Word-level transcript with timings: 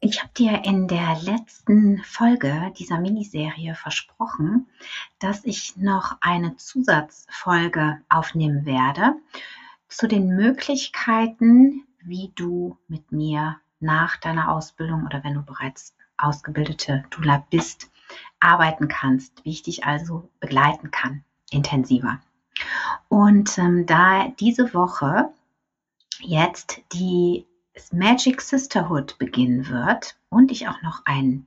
Ich 0.00 0.22
habe 0.22 0.30
dir 0.36 0.64
in 0.64 0.86
der 0.86 1.20
letzten 1.22 1.98
Folge 2.04 2.72
dieser 2.78 3.00
Miniserie 3.00 3.74
versprochen, 3.74 4.68
dass 5.18 5.44
ich 5.44 5.76
noch 5.76 6.16
eine 6.20 6.56
Zusatzfolge 6.56 8.00
aufnehmen 8.08 8.64
werde 8.64 9.14
zu 9.88 10.06
den 10.06 10.36
Möglichkeiten, 10.36 11.84
wie 12.00 12.30
du 12.36 12.78
mit 12.86 13.10
mir 13.10 13.56
nach 13.80 14.16
deiner 14.18 14.52
Ausbildung 14.52 15.04
oder 15.04 15.24
wenn 15.24 15.34
du 15.34 15.42
bereits 15.42 15.96
ausgebildete 16.16 17.04
Dula 17.10 17.44
bist, 17.50 17.90
arbeiten 18.38 18.86
kannst, 18.86 19.44
wie 19.44 19.50
ich 19.50 19.64
dich 19.64 19.84
also 19.84 20.30
begleiten 20.38 20.92
kann, 20.92 21.24
intensiver. 21.50 22.20
Und 23.08 23.58
ähm, 23.58 23.84
da 23.86 24.28
diese 24.38 24.72
Woche 24.74 25.32
jetzt 26.20 26.82
die 26.92 27.47
Magic 27.92 28.40
Sisterhood 28.40 29.18
beginnen 29.18 29.68
wird 29.68 30.16
und 30.28 30.50
ich 30.50 30.66
auch 30.68 30.82
noch 30.82 31.02
ein 31.04 31.46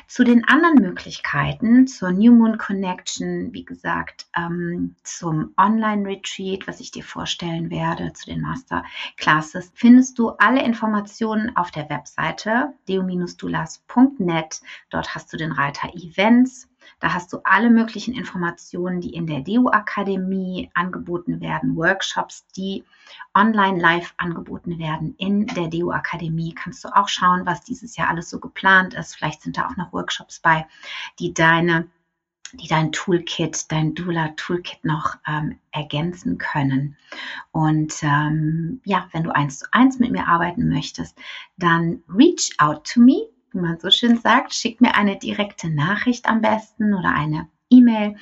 zu 0.08 0.24
den 0.24 0.48
anderen 0.48 0.76
Möglichkeiten, 0.76 1.88
zur 1.88 2.12
New 2.12 2.32
Moon 2.32 2.60
Connection, 2.60 3.52
wie 3.52 3.66
gesagt, 3.66 4.28
ähm, 4.36 4.96
zum 5.02 5.56
Online-Retreat, 5.58 6.68
was 6.68 6.80
ich 6.80 6.92
dir 6.92 7.04
vorstellen 7.04 7.72
werde, 7.72 8.14
zu 8.14 8.28
den 8.28 8.42
Masterclasses, 8.42 9.72
findest 9.74 10.20
du 10.20 10.30
alle 10.38 10.64
Informationen 10.64 11.56
auf 11.56 11.72
der 11.72 11.90
Webseite 11.90 12.74
deo-dulas.net. 12.88 14.62
Dort 14.92 15.16
hast 15.16 15.34
du 15.34 15.38
den 15.38 15.52
Reiter 15.52 15.96
Events 15.96 16.70
da 17.00 17.14
hast 17.14 17.32
du 17.34 17.40
alle 17.44 17.70
möglichen 17.70 18.14
Informationen, 18.14 19.02
die 19.02 19.14
in 19.14 19.28
der 19.28 19.42
DEO-Akademie 19.42 20.70
angeboten 20.74 21.42
werden, 21.42 21.76
Workshops, 21.76 22.46
die 22.56 22.84
online 23.34 23.80
live 23.80 24.14
angeboten 24.18 24.80
werden 24.80 25.16
in 25.18 25.48
der 25.48 25.68
DEO-Akademie. 25.68 26.54
Kannst 26.54 26.84
du 26.84 26.90
auch 26.90 27.08
schauen, 27.08 27.46
was 27.46 27.62
dieses 27.62 27.98
Jahr 27.98 28.10
alles 28.10 28.30
so 28.30 28.40
geplant 28.40 28.94
ist. 28.94 29.16
Vielleicht 29.16 29.42
sind 29.42 29.58
da 29.58 29.68
auch 29.68 29.78
noch 29.78 29.94
Workshops 29.94 30.40
bei, 30.40 30.68
die 31.20 31.34
deine 31.34 31.88
die 32.54 32.68
dein 32.68 32.92
Toolkit, 32.92 33.72
dein 33.72 33.94
Doula-Toolkit 33.94 34.84
noch 34.84 35.18
ähm, 35.28 35.60
ergänzen 35.72 36.38
können. 36.38 36.96
Und 37.52 38.02
ähm, 38.04 38.82
ja, 38.86 39.08
wenn 39.12 39.24
du 39.24 39.36
eins 39.36 39.60
zu 39.60 39.66
eins 39.72 40.00
mit 40.00 40.12
mir 40.12 40.28
arbeiten 40.28 40.70
möchtest, 40.70 41.18
dann 41.58 42.04
reach 42.08 42.54
out 42.58 42.88
to 42.88 43.02
me 43.02 43.28
wie 43.58 43.62
man 43.62 43.80
so 43.80 43.90
schön 43.90 44.18
sagt, 44.18 44.54
schick 44.54 44.82
mir 44.82 44.96
eine 44.96 45.18
direkte 45.18 45.70
Nachricht 45.70 46.28
am 46.28 46.42
besten 46.42 46.94
oder 46.94 47.10
eine 47.10 47.50
E-Mail 47.70 48.16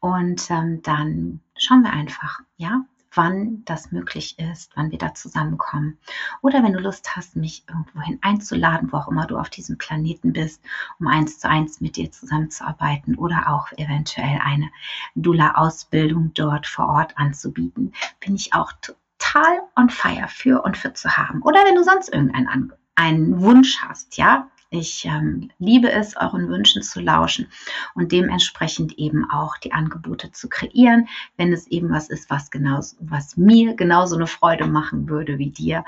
und 0.00 0.50
ähm, 0.50 0.82
dann 0.82 1.40
schauen 1.56 1.82
wir 1.82 1.92
einfach, 1.92 2.40
ja, 2.56 2.84
wann 3.14 3.62
das 3.64 3.92
möglich 3.92 4.38
ist, 4.38 4.72
wann 4.74 4.90
wir 4.90 4.98
da 4.98 5.14
zusammenkommen. 5.14 5.98
Oder 6.40 6.62
wenn 6.62 6.72
du 6.72 6.78
Lust 6.78 7.14
hast, 7.16 7.36
mich 7.36 7.64
irgendwohin 7.68 8.18
einzuladen, 8.22 8.92
wo 8.92 8.98
auch 8.98 9.08
immer 9.08 9.26
du 9.26 9.38
auf 9.38 9.50
diesem 9.50 9.76
Planeten 9.76 10.32
bist, 10.32 10.62
um 10.98 11.08
eins 11.08 11.38
zu 11.38 11.48
eins 11.48 11.80
mit 11.80 11.96
dir 11.96 12.10
zusammenzuarbeiten 12.10 13.16
oder 13.16 13.48
auch 13.48 13.70
eventuell 13.72 14.40
eine 14.42 14.70
Dula-Ausbildung 15.14 16.32
dort 16.34 16.66
vor 16.66 16.88
Ort 16.88 17.18
anzubieten, 17.18 17.92
bin 18.20 18.34
ich 18.34 18.54
auch 18.54 18.72
total 18.80 19.62
on 19.76 19.90
fire 19.90 20.28
für 20.28 20.62
und 20.62 20.76
für 20.76 20.94
zu 20.94 21.16
haben. 21.16 21.42
Oder 21.42 21.64
wenn 21.64 21.74
du 21.74 21.84
sonst 21.84 22.08
irgendeinen 22.08 22.72
einen 22.94 23.40
Wunsch 23.40 23.78
hast, 23.80 24.16
ja, 24.16 24.48
ich 24.72 25.04
ähm, 25.04 25.50
liebe 25.58 25.92
es, 25.92 26.16
euren 26.16 26.48
Wünschen 26.48 26.82
zu 26.82 27.00
lauschen 27.00 27.46
und 27.94 28.10
dementsprechend 28.10 28.98
eben 28.98 29.28
auch 29.30 29.58
die 29.58 29.72
Angebote 29.72 30.32
zu 30.32 30.48
kreieren, 30.48 31.08
wenn 31.36 31.52
es 31.52 31.66
eben 31.66 31.90
was 31.90 32.08
ist, 32.08 32.30
was, 32.30 32.50
genauso, 32.50 32.96
was 33.00 33.36
mir 33.36 33.74
genauso 33.74 34.16
eine 34.16 34.26
Freude 34.26 34.66
machen 34.66 35.08
würde 35.08 35.38
wie 35.38 35.50
dir. 35.50 35.84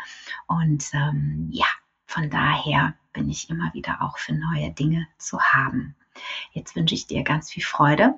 Und 0.47 0.85
ähm, 0.93 1.49
ja, 1.51 1.67
von 2.07 2.29
daher 2.29 2.95
bin 3.13 3.31
ich 3.31 3.49
immer 3.49 3.73
wieder 3.73 4.03
auch 4.03 4.19
für 4.19 4.35
neue 4.35 4.71
Dinge 4.71 5.07
zu 5.19 5.41
haben. 5.41 5.97
Jetzt 6.53 6.77
wünsche 6.77 6.95
ich 6.95 7.07
dir 7.07 7.25
ganz 7.25 7.51
viel 7.51 7.65
Freude 7.65 8.15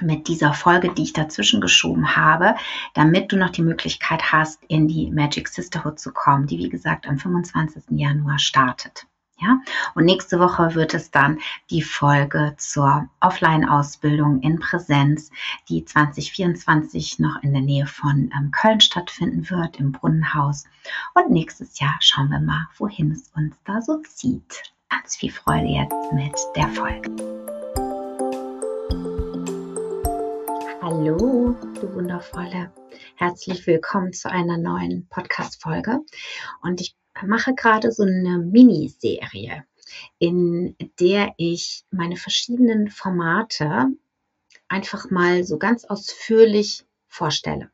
mit 0.00 0.28
dieser 0.28 0.54
Folge, 0.54 0.92
die 0.94 1.02
ich 1.02 1.12
dazwischen 1.12 1.60
geschoben 1.60 2.16
habe, 2.16 2.54
damit 2.94 3.30
du 3.30 3.36
noch 3.36 3.50
die 3.50 3.62
Möglichkeit 3.62 4.32
hast, 4.32 4.62
in 4.68 4.88
die 4.88 5.10
Magic 5.10 5.48
Sisterhood 5.48 5.98
zu 5.98 6.12
kommen, 6.12 6.46
die 6.46 6.58
wie 6.58 6.68
gesagt 6.68 7.06
am 7.06 7.18
25. 7.18 7.84
Januar 7.90 8.38
startet. 8.38 9.06
Ja? 9.42 9.58
Und 9.94 10.04
nächste 10.04 10.38
Woche 10.38 10.74
wird 10.74 10.94
es 10.94 11.10
dann 11.10 11.40
die 11.68 11.82
Folge 11.82 12.54
zur 12.58 13.08
Offline-Ausbildung 13.20 14.40
in 14.40 14.60
Präsenz, 14.60 15.30
die 15.68 15.84
2024 15.84 17.18
noch 17.18 17.42
in 17.42 17.52
der 17.52 17.62
Nähe 17.62 17.86
von 17.86 18.30
ähm, 18.36 18.52
Köln 18.52 18.80
stattfinden 18.80 19.50
wird, 19.50 19.80
im 19.80 19.90
Brunnenhaus. 19.90 20.64
Und 21.14 21.30
nächstes 21.30 21.80
Jahr 21.80 21.96
schauen 22.00 22.30
wir 22.30 22.40
mal, 22.40 22.68
wohin 22.78 23.10
es 23.10 23.32
uns 23.34 23.56
da 23.64 23.82
so 23.82 24.00
zieht. 24.02 24.62
Ganz 24.88 25.16
viel 25.16 25.32
Freude 25.32 25.66
jetzt 25.66 26.12
mit 26.12 26.36
der 26.54 26.68
Folge. 26.68 27.10
Hallo, 30.80 31.56
du 31.80 31.94
wundervolle. 31.94 32.72
Herzlich 33.16 33.66
willkommen 33.66 34.12
zu 34.12 34.30
einer 34.30 34.58
neuen 34.58 35.08
Podcast-Folge. 35.08 36.00
Und 36.60 36.80
ich 36.80 36.94
mache 37.26 37.54
gerade 37.54 37.92
so 37.92 38.02
eine 38.02 38.38
Miniserie, 38.38 39.64
in 40.18 40.76
der 40.98 41.34
ich 41.36 41.84
meine 41.90 42.16
verschiedenen 42.16 42.88
Formate 42.88 43.88
einfach 44.68 45.10
mal 45.10 45.44
so 45.44 45.58
ganz 45.58 45.84
ausführlich 45.84 46.84
vorstelle. 47.08 47.70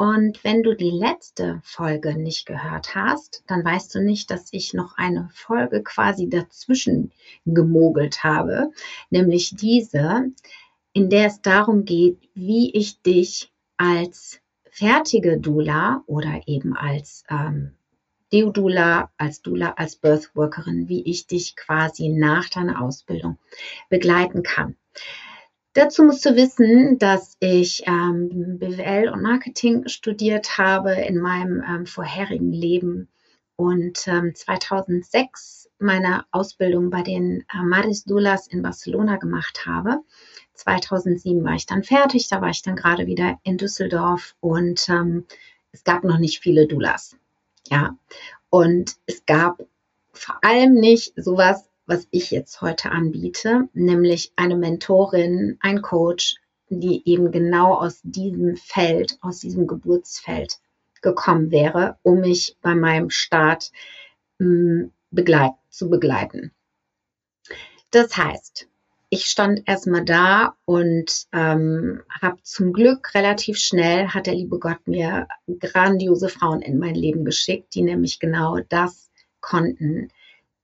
Und 0.00 0.44
wenn 0.44 0.62
du 0.62 0.74
die 0.74 0.90
letzte 0.90 1.60
Folge 1.62 2.16
nicht 2.16 2.46
gehört 2.46 2.94
hast, 2.94 3.42
dann 3.46 3.62
weißt 3.62 3.94
du 3.94 4.00
nicht, 4.00 4.30
dass 4.30 4.48
ich 4.50 4.72
noch 4.72 4.96
eine 4.96 5.28
Folge 5.34 5.82
quasi 5.82 6.30
dazwischen 6.30 7.12
gemogelt 7.44 8.24
habe, 8.24 8.70
nämlich 9.10 9.56
diese, 9.56 10.30
in 10.94 11.10
der 11.10 11.26
es 11.26 11.42
darum 11.42 11.84
geht, 11.84 12.18
wie 12.32 12.72
ich 12.72 13.02
dich 13.02 13.52
als 13.76 14.40
fertige 14.70 15.38
Dula 15.38 16.02
oder 16.06 16.40
eben 16.46 16.74
als 16.74 17.24
ähm, 17.28 17.72
Deodula, 18.32 19.10
als 19.16 19.42
Dula, 19.42 19.74
als 19.76 19.96
Birthworkerin, 19.96 20.88
wie 20.88 21.02
ich 21.02 21.26
dich 21.26 21.56
quasi 21.56 22.08
nach 22.08 22.48
deiner 22.48 22.82
Ausbildung 22.82 23.38
begleiten 23.88 24.42
kann. 24.42 24.76
Dazu 25.72 26.02
musst 26.02 26.24
du 26.24 26.34
wissen, 26.34 26.98
dass 26.98 27.36
ich 27.38 27.84
ähm, 27.86 28.58
BWL 28.58 29.08
und 29.08 29.22
Marketing 29.22 29.86
studiert 29.86 30.58
habe 30.58 30.92
in 30.92 31.18
meinem 31.18 31.62
ähm, 31.62 31.86
vorherigen 31.86 32.52
Leben 32.52 33.08
und 33.54 34.08
ähm, 34.08 34.34
2006 34.34 35.70
meine 35.78 36.24
Ausbildung 36.32 36.90
bei 36.90 37.02
den 37.02 37.44
äh, 37.52 37.62
Maris 37.62 38.04
Dulas 38.04 38.48
in 38.48 38.62
Barcelona 38.62 39.16
gemacht 39.16 39.64
habe. 39.64 40.00
2007 40.54 41.44
war 41.44 41.54
ich 41.54 41.66
dann 41.66 41.84
fertig, 41.84 42.28
da 42.28 42.40
war 42.40 42.50
ich 42.50 42.62
dann 42.62 42.74
gerade 42.74 43.06
wieder 43.06 43.38
in 43.44 43.56
Düsseldorf 43.56 44.34
und 44.40 44.88
ähm, 44.88 45.24
es 45.70 45.84
gab 45.84 46.02
noch 46.02 46.18
nicht 46.18 46.40
viele 46.40 46.66
Doulas. 46.66 47.16
Ja. 47.70 47.96
Und 48.50 48.96
es 49.06 49.24
gab 49.26 49.62
vor 50.12 50.38
allem 50.42 50.74
nicht 50.74 51.12
sowas, 51.16 51.68
was 51.86 52.06
ich 52.10 52.30
jetzt 52.30 52.60
heute 52.60 52.90
anbiete, 52.90 53.68
nämlich 53.72 54.32
eine 54.36 54.56
Mentorin, 54.56 55.56
ein 55.60 55.82
Coach, 55.82 56.36
die 56.68 57.02
eben 57.08 57.32
genau 57.32 57.74
aus 57.74 58.00
diesem 58.02 58.56
Feld, 58.56 59.18
aus 59.22 59.40
diesem 59.40 59.66
Geburtsfeld 59.66 60.58
gekommen 61.02 61.50
wäre, 61.50 61.98
um 62.02 62.20
mich 62.20 62.56
bei 62.60 62.74
meinem 62.74 63.10
Start 63.10 63.72
mh, 64.38 64.90
begleit, 65.10 65.52
zu 65.68 65.88
begleiten. 65.88 66.52
Das 67.90 68.16
heißt, 68.16 68.68
ich 69.10 69.24
stand 69.24 69.62
erstmal 69.66 70.04
da 70.04 70.54
und 70.64 71.26
ähm, 71.32 72.02
habe 72.22 72.40
zum 72.44 72.72
Glück 72.72 73.12
relativ 73.14 73.58
schnell, 73.58 74.08
hat 74.08 74.26
der 74.26 74.36
liebe 74.36 74.60
Gott 74.60 74.86
mir 74.86 75.26
grandiose 75.58 76.28
Frauen 76.28 76.62
in 76.62 76.78
mein 76.78 76.94
Leben 76.94 77.24
geschickt, 77.24 77.74
die 77.74 77.82
nämlich 77.82 78.20
genau 78.20 78.58
das 78.68 79.10
konnten, 79.40 80.10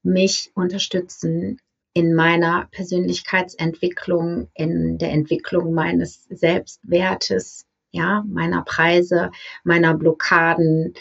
mich 0.04 0.52
unterstützen 0.54 1.60
in 1.92 2.14
meiner 2.14 2.68
Persönlichkeitsentwicklung, 2.70 4.48
in 4.54 4.98
der 4.98 5.10
Entwicklung 5.10 5.74
meines 5.74 6.24
Selbstwertes, 6.30 7.66
ja, 7.90 8.22
meiner 8.28 8.62
Preise, 8.62 9.32
meiner 9.64 9.94
Blockaden. 9.94 10.94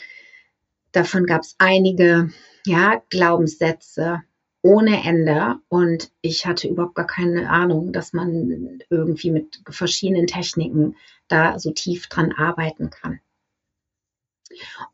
Davon 0.93 1.27
gab 1.27 1.41
es 1.41 1.55
einige, 1.59 2.31
ja, 2.65 3.03
Glaubenssätze, 3.09 4.23
ohne 4.65 5.03
Ende 5.03 5.59
und 5.69 6.11
ich 6.21 6.47
hatte 6.47 6.67
überhaupt 6.67 6.95
gar 6.95 7.05
keine 7.05 7.51
Ahnung, 7.51 7.93
dass 7.93 8.13
man 8.13 8.79
irgendwie 8.89 9.29
mit 9.29 9.61
verschiedenen 9.69 10.25
Techniken 10.25 10.95
da 11.27 11.59
so 11.59 11.69
tief 11.69 12.07
dran 12.07 12.31
arbeiten 12.31 12.89
kann. 12.89 13.19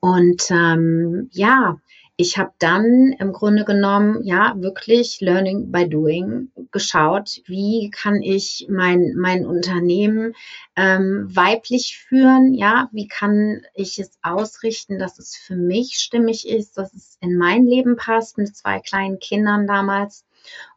Und 0.02 0.44
ähm, 0.52 1.30
ja, 1.32 1.80
ich 2.22 2.38
habe 2.38 2.52
dann 2.60 3.16
im 3.18 3.34
Grunde 3.34 3.66
genommen 3.66 4.24
ja 4.24 4.54
wirklich 4.56 5.22
Learning 5.22 5.72
by 5.72 5.90
Doing 5.90 6.52
geschaut, 6.70 7.42
wie 7.48 7.90
kann 7.90 8.22
ich 8.22 8.68
mein, 8.70 9.16
mein 9.16 9.44
Unternehmen 9.44 10.34
ähm, 10.76 11.26
weiblich 11.28 11.98
führen, 11.98 12.54
ja, 12.54 12.90
wie 12.92 13.08
kann 13.08 13.64
ich 13.74 13.98
es 13.98 14.12
ausrichten, 14.22 15.00
dass 15.00 15.18
es 15.18 15.36
für 15.36 15.56
mich 15.56 15.98
stimmig 15.98 16.48
ist, 16.48 16.78
dass 16.78 16.94
es 16.94 17.18
in 17.22 17.38
mein 17.38 17.66
Leben 17.66 17.96
passt 17.96 18.38
mit 18.38 18.56
zwei 18.56 18.80
kleinen 18.80 19.18
Kindern 19.18 19.66
damals? 19.66 20.24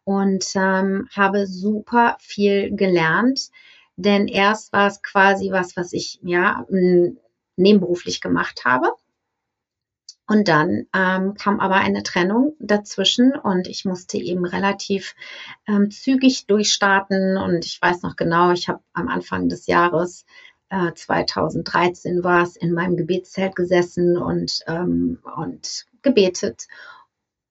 Und 0.05 0.47
ähm, 0.55 1.09
habe 1.15 1.47
super 1.47 2.17
viel 2.21 2.75
gelernt, 2.75 3.51
denn 3.97 4.29
erst 4.29 4.73
war 4.73 4.87
es 4.87 5.03
quasi 5.03 5.51
was, 5.51 5.77
was 5.77 5.93
ich 5.93 6.21
ja 6.23 6.67
nebenberuflich 7.57 8.23
gemacht 8.23 8.65
habe 8.65 8.95
und 10.27 10.49
dann 10.49 10.87
ähm, 10.95 11.35
kam 11.35 11.61
aber 11.61 11.77
eine 11.77 12.03
Trennung 12.03 12.55
dazwischen 12.59 13.33
und 13.33 13.69
ich 13.69 13.85
musste 13.85 14.17
eben 14.17 14.47
relativ 14.47 15.15
ähm, 15.69 15.91
zügig 15.91 16.47
durchstarten. 16.47 17.37
Und 17.37 17.67
ich 17.67 17.81
weiß 17.81 18.03
noch 18.03 18.17
genau, 18.17 18.53
ich 18.53 18.69
habe 18.69 18.81
am 18.95 19.09
Anfang 19.09 19.51
des 19.51 19.67
Jahres 19.67 20.25
äh, 20.71 20.93
2013 20.95 22.25
war 22.25 22.43
es 22.43 22.57
in 22.57 22.73
meinem 22.73 22.97
Gebetszelt 22.97 23.55
gesessen 23.55 24.17
und, 24.17 24.61
ähm, 24.67 25.19
und 25.37 25.85
gebetet 26.03 26.69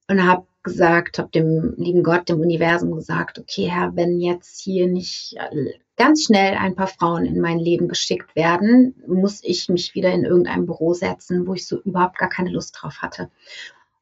und 0.09 0.25
habe 0.25 0.47
gesagt, 0.63 1.19
habe 1.19 1.29
dem 1.29 1.75
lieben 1.77 2.03
Gott, 2.03 2.27
dem 2.27 2.39
Universum 2.39 2.95
gesagt, 2.95 3.37
okay, 3.37 3.69
Herr, 3.69 3.95
wenn 3.95 4.19
jetzt 4.19 4.61
hier 4.61 4.87
nicht 4.87 5.35
äh, 5.37 5.73
ganz 5.95 6.23
schnell 6.23 6.55
ein 6.55 6.75
paar 6.75 6.87
Frauen 6.87 7.25
in 7.25 7.39
mein 7.39 7.59
Leben 7.59 7.87
geschickt 7.87 8.35
werden, 8.35 8.95
muss 9.07 9.43
ich 9.43 9.69
mich 9.69 9.93
wieder 9.95 10.11
in 10.11 10.25
irgendein 10.25 10.65
Büro 10.65 10.93
setzen, 10.93 11.47
wo 11.47 11.53
ich 11.53 11.67
so 11.67 11.79
überhaupt 11.81 12.17
gar 12.17 12.29
keine 12.29 12.49
Lust 12.49 12.77
drauf 12.79 13.01
hatte. 13.01 13.29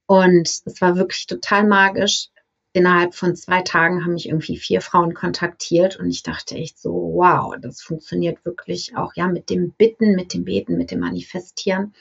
Und 0.05 0.47
es 0.47 0.81
war 0.81 0.97
wirklich 0.97 1.27
total 1.27 1.65
magisch. 1.65 2.29
Innerhalb 2.73 3.15
von 3.15 3.35
zwei 3.35 3.61
Tagen 3.61 4.03
haben 4.03 4.13
mich 4.13 4.29
irgendwie 4.29 4.55
vier 4.55 4.79
Frauen 4.79 5.13
kontaktiert 5.13 5.99
und 5.99 6.09
ich 6.09 6.23
dachte 6.23 6.55
echt 6.55 6.79
so, 6.79 6.91
wow, 7.15 7.53
das 7.59 7.81
funktioniert 7.81 8.45
wirklich 8.45 8.95
auch 8.95 9.13
ja 9.15 9.27
mit 9.27 9.49
dem 9.49 9.71
Bitten, 9.71 10.15
mit 10.15 10.33
dem 10.33 10.45
Beten, 10.45 10.77
mit 10.77 10.89
dem 10.91 11.01
Manifestieren. 11.01 11.93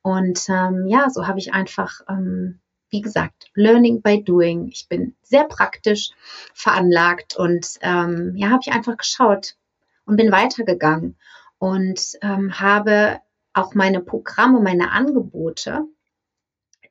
Und 0.00 0.48
ähm, 0.48 0.86
ja, 0.86 1.10
so 1.10 1.26
habe 1.26 1.38
ich 1.38 1.52
einfach 1.52 2.00
ähm, 2.08 2.60
wie 2.90 3.00
gesagt, 3.00 3.50
Learning 3.54 4.02
by 4.02 4.22
Doing. 4.22 4.68
Ich 4.68 4.88
bin 4.88 5.16
sehr 5.22 5.44
praktisch 5.44 6.10
veranlagt 6.54 7.36
und 7.36 7.66
ähm, 7.80 8.34
ja, 8.36 8.50
habe 8.50 8.62
ich 8.64 8.72
einfach 8.72 8.96
geschaut 8.96 9.56
und 10.04 10.16
bin 10.16 10.30
weitergegangen 10.30 11.16
und 11.58 12.00
ähm, 12.22 12.58
habe 12.60 13.20
auch 13.52 13.74
meine 13.74 14.00
Programme, 14.00 14.60
meine 14.60 14.92
Angebote, 14.92 15.84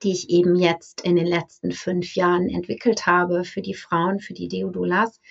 die 0.03 0.11
ich 0.11 0.29
eben 0.29 0.55
jetzt 0.55 1.01
in 1.01 1.15
den 1.15 1.27
letzten 1.27 1.71
fünf 1.71 2.15
Jahren 2.15 2.49
entwickelt 2.49 3.05
habe 3.05 3.43
für 3.43 3.61
die 3.61 3.73
Frauen, 3.73 4.19
für 4.19 4.33
die 4.33 4.47
Deodulas, 4.47 5.21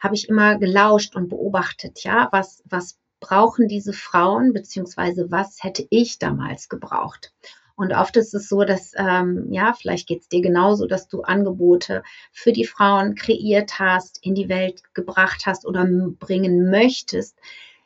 habe 0.00 0.14
ich 0.14 0.28
immer 0.28 0.58
gelauscht 0.58 1.14
und 1.14 1.28
beobachtet, 1.28 2.02
ja, 2.02 2.28
was, 2.32 2.62
was 2.66 2.98
brauchen 3.20 3.68
diese 3.68 3.92
Frauen, 3.92 4.52
beziehungsweise 4.52 5.30
was 5.30 5.62
hätte 5.62 5.86
ich 5.90 6.18
damals 6.18 6.68
gebraucht. 6.68 7.32
Und 7.78 7.92
oft 7.92 8.16
ist 8.16 8.34
es 8.34 8.48
so, 8.48 8.64
dass, 8.64 8.92
ähm, 8.96 9.46
ja, 9.52 9.72
vielleicht 9.72 10.08
geht 10.08 10.22
es 10.22 10.28
dir 10.28 10.42
genauso, 10.42 10.88
dass 10.88 11.06
du 11.06 11.22
Angebote 11.22 12.02
für 12.32 12.52
die 12.52 12.64
Frauen 12.64 13.14
kreiert 13.14 13.78
hast, 13.78 14.18
in 14.26 14.34
die 14.34 14.48
Welt 14.48 14.82
gebracht 14.94 15.44
hast 15.46 15.64
oder 15.64 15.86
bringen 15.86 16.70
möchtest. 16.70 17.38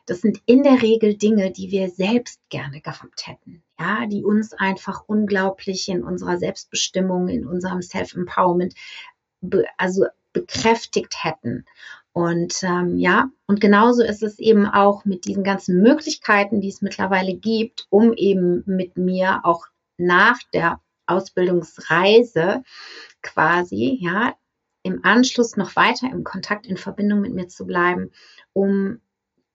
Das 0.07 0.21
sind 0.21 0.41
in 0.47 0.63
der 0.63 0.81
Regel 0.81 1.13
Dinge, 1.13 1.51
die 1.51 1.69
wir 1.69 1.91
selbst 1.91 2.41
gerne 2.49 2.81
gehabt 2.81 3.27
hätten. 3.27 3.61
Ja, 3.79 4.07
die 4.07 4.23
uns 4.23 4.53
einfach 4.53 5.03
unglaublich 5.05 5.87
in 5.87 6.03
unserer 6.03 6.39
Selbstbestimmung, 6.39 7.27
in 7.27 7.45
unserem 7.45 7.83
Self-Empowerment, 7.83 8.73
be 9.41 9.65
also 9.77 10.05
bekräftigt 10.33 11.23
hätten. 11.23 11.65
Und 12.13 12.63
ähm, 12.63 12.97
ja, 12.97 13.29
und 13.45 13.61
genauso 13.61 14.01
ist 14.01 14.23
es 14.23 14.39
eben 14.39 14.65
auch 14.65 15.05
mit 15.05 15.25
diesen 15.25 15.43
ganzen 15.43 15.83
Möglichkeiten, 15.83 16.61
die 16.61 16.69
es 16.69 16.81
mittlerweile 16.81 17.35
gibt, 17.35 17.85
um 17.91 18.13
eben 18.13 18.63
mit 18.65 18.97
mir 18.97 19.41
auch 19.43 19.67
nach 20.05 20.39
der 20.53 20.81
Ausbildungsreise 21.05 22.63
quasi, 23.21 23.97
ja, 24.01 24.35
im 24.83 25.03
Anschluss 25.03 25.55
noch 25.55 25.75
weiter 25.75 26.09
im 26.11 26.23
Kontakt, 26.23 26.67
in 26.67 26.77
Verbindung 26.77 27.21
mit 27.21 27.33
mir 27.33 27.47
zu 27.47 27.65
bleiben, 27.65 28.11
um 28.51 28.99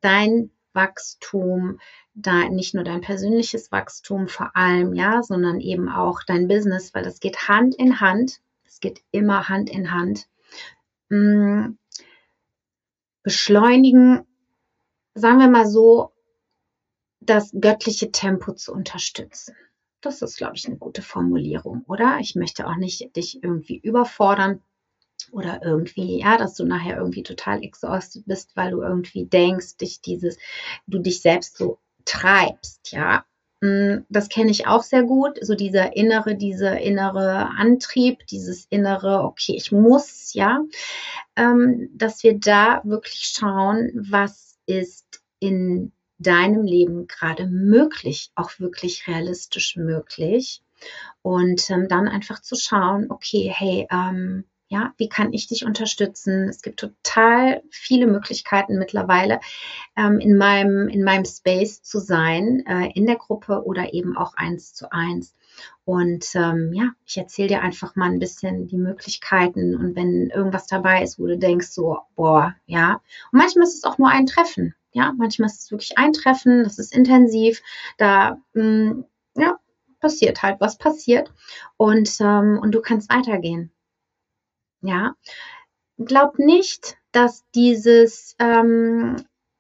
dein 0.01 0.51
Wachstum, 0.73 1.81
da 2.15 2.49
nicht 2.49 2.75
nur 2.75 2.85
dein 2.85 3.01
persönliches 3.01 3.71
Wachstum 3.71 4.29
vor 4.29 4.57
allem, 4.57 4.95
ja, 4.95 5.23
sondern 5.23 5.61
eben 5.61 5.89
auch 5.89 6.23
dein 6.25 6.49
Business, 6.49 6.95
weil 6.95 7.05
das 7.05 7.21
geht 7.21 7.49
Hand 7.49 7.75
in 7.75 8.01
Hand. 8.01 8.41
Es 8.65 8.81
geht 8.81 9.03
immer 9.11 9.49
Hand 9.49 9.71
in 9.71 9.93
Hand. 9.93 10.29
Mm, 11.11 11.77
beschleunigen, 13.23 14.27
sagen 15.15 15.39
wir 15.39 15.49
mal 15.49 15.67
so, 15.67 16.13
das 17.21 17.51
göttliche 17.61 18.11
Tempo 18.11 18.53
zu 18.53 18.73
unterstützen. 18.73 19.55
Das 20.09 20.23
ist, 20.23 20.39
glaube 20.39 20.57
ich, 20.57 20.67
eine 20.67 20.79
gute 20.79 21.03
Formulierung, 21.03 21.85
oder? 21.87 22.17
Ich 22.19 22.35
möchte 22.35 22.67
auch 22.67 22.77
nicht 22.77 23.15
dich 23.15 23.43
irgendwie 23.43 23.77
überfordern 23.77 24.63
oder 25.33 25.61
irgendwie, 25.63 26.21
ja, 26.21 26.39
dass 26.39 26.55
du 26.55 26.65
nachher 26.65 26.97
irgendwie 26.97 27.23
total 27.23 27.63
exhausted 27.63 28.25
bist, 28.25 28.57
weil 28.57 28.71
du 28.71 28.81
irgendwie 28.81 29.27
denkst, 29.27 29.77
dich 29.77 30.01
dieses, 30.01 30.39
du 30.87 30.99
dich 30.99 31.21
selbst 31.21 31.59
so 31.59 31.79
treibst, 32.07 32.91
ja. 32.93 33.27
Mm, 33.61 33.99
das 34.09 34.31
kenne 34.31 34.51
ich 34.51 34.67
auch 34.67 34.83
sehr 34.83 35.03
gut, 35.03 35.39
so 35.43 35.55
dieser 35.55 35.95
innere, 35.95 36.37
dieser 36.37 36.81
innere 36.81 37.51
Antrieb, 37.59 38.27
dieses 38.29 38.65
innere, 38.71 39.25
okay, 39.25 39.57
ich 39.57 39.73
muss, 39.73 40.33
ja, 40.33 40.65
ähm, 41.37 41.91
dass 41.93 42.23
wir 42.23 42.39
da 42.39 42.81
wirklich 42.83 43.31
schauen, 43.37 43.91
was 43.95 44.57
ist 44.65 45.21
in 45.39 45.93
deinem 46.19 46.65
Leben 46.65 47.07
gerade 47.07 47.47
möglich, 47.47 48.31
auch 48.35 48.51
wirklich 48.59 49.07
realistisch 49.07 49.77
möglich. 49.77 50.63
Und 51.23 51.69
ähm, 51.71 51.89
dann 51.89 52.09
einfach 52.09 52.41
zu 52.41 52.55
schauen, 52.55 53.11
okay, 53.11 53.53
hey, 53.55 53.87
ähm, 53.91 54.45
ja, 54.69 54.93
wie 54.99 55.09
kann 55.09 55.33
ich 55.33 55.49
dich 55.49 55.65
unterstützen? 55.65 56.49
Es 56.49 56.61
gibt 56.61 56.81
total 56.81 57.63
viele 57.71 58.07
Möglichkeiten 58.07 58.79
mittlerweile, 58.79 59.41
ähm, 59.97 60.21
in, 60.21 60.37
meinem, 60.37 60.89
in 60.89 61.03
meinem 61.03 61.25
Space 61.25 61.83
zu 61.83 61.99
sein, 61.99 62.65
äh, 62.67 62.91
in 62.95 63.07
der 63.07 63.17
Gruppe 63.17 63.65
oder 63.65 63.95
eben 63.95 64.17
auch 64.17 64.35
eins 64.35 64.75
zu 64.75 64.93
eins. 64.93 65.35
Und 65.85 66.27
ähm, 66.35 66.73
ja, 66.75 66.91
ich 67.07 67.17
erzähle 67.17 67.49
dir 67.49 67.63
einfach 67.63 67.97
mal 67.97 68.11
ein 68.11 68.19
bisschen 68.19 68.69
die 68.69 68.77
Möglichkeiten 68.77 69.75
und 69.75 69.97
wenn 69.97 70.29
irgendwas 70.29 70.67
dabei 70.67 71.03
ist, 71.03 71.19
wo 71.19 71.27
du 71.27 71.39
denkst, 71.39 71.69
so, 71.69 71.99
boah, 72.15 72.55
ja. 72.67 73.01
Und 73.33 73.39
manchmal 73.39 73.67
ist 73.67 73.75
es 73.75 73.85
auch 73.85 73.99
nur 73.99 74.11
ein 74.11 74.27
Treffen. 74.27 74.75
Ja, 74.99 75.15
manchmal 75.17 75.47
ist 75.49 75.63
es 75.63 75.71
wirklich 75.71 75.97
ein 75.97 76.13
Treffen, 76.13 76.65
das 76.65 76.81
ist 76.81 76.93
intensiv, 76.93 77.63
da 77.99 78.43
mh, 78.55 78.65
mm, 78.65 79.05
ja, 79.37 79.57
passiert 80.01 80.43
halt, 80.43 80.61
was 80.61 80.77
passiert 80.77 81.33
und, 81.77 82.11
ähm, 82.21 82.59
und 82.61 82.73
du 82.75 82.81
kannst 82.81 83.09
weitergehen. 83.09 83.71
Ja, 84.83 85.15
glaub 85.99 86.41
nicht, 86.41 86.99
dass 87.13 87.45
dieses, 87.55 88.35
ähm, 88.41 89.17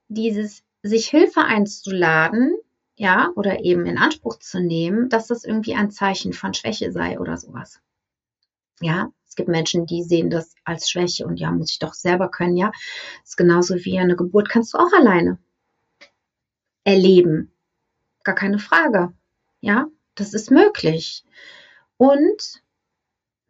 dieses 0.08 0.64
sich 0.82 1.08
Hilfe 1.08 1.42
einzuladen, 1.42 2.56
ja, 2.96 3.30
oder 3.36 3.60
eben 3.60 3.86
in 3.86 3.96
Anspruch 3.96 4.40
zu 4.40 4.60
nehmen, 4.60 5.08
dass 5.08 5.28
das 5.28 5.44
irgendwie 5.44 5.76
ein 5.76 5.92
Zeichen 5.92 6.32
von 6.32 6.52
Schwäche 6.52 6.90
sei 6.90 7.20
oder 7.20 7.36
sowas. 7.36 7.80
Ja, 8.80 9.12
gibt 9.38 9.48
Menschen, 9.48 9.86
die 9.86 10.02
sehen 10.02 10.28
das 10.28 10.54
als 10.64 10.90
Schwäche 10.90 11.26
und 11.26 11.40
ja, 11.40 11.50
muss 11.50 11.70
ich 11.70 11.78
doch 11.78 11.94
selber 11.94 12.30
können, 12.30 12.56
ja. 12.56 12.70
Das 13.22 13.30
ist 13.30 13.36
genauso 13.36 13.76
wie 13.76 13.98
eine 13.98 14.16
Geburt 14.16 14.50
kannst 14.50 14.74
du 14.74 14.78
auch 14.78 14.92
alleine 14.92 15.38
erleben. 16.84 17.52
Gar 18.24 18.34
keine 18.34 18.58
Frage. 18.58 19.14
Ja, 19.60 19.86
das 20.14 20.34
ist 20.34 20.50
möglich. 20.50 21.24
Und 21.96 22.62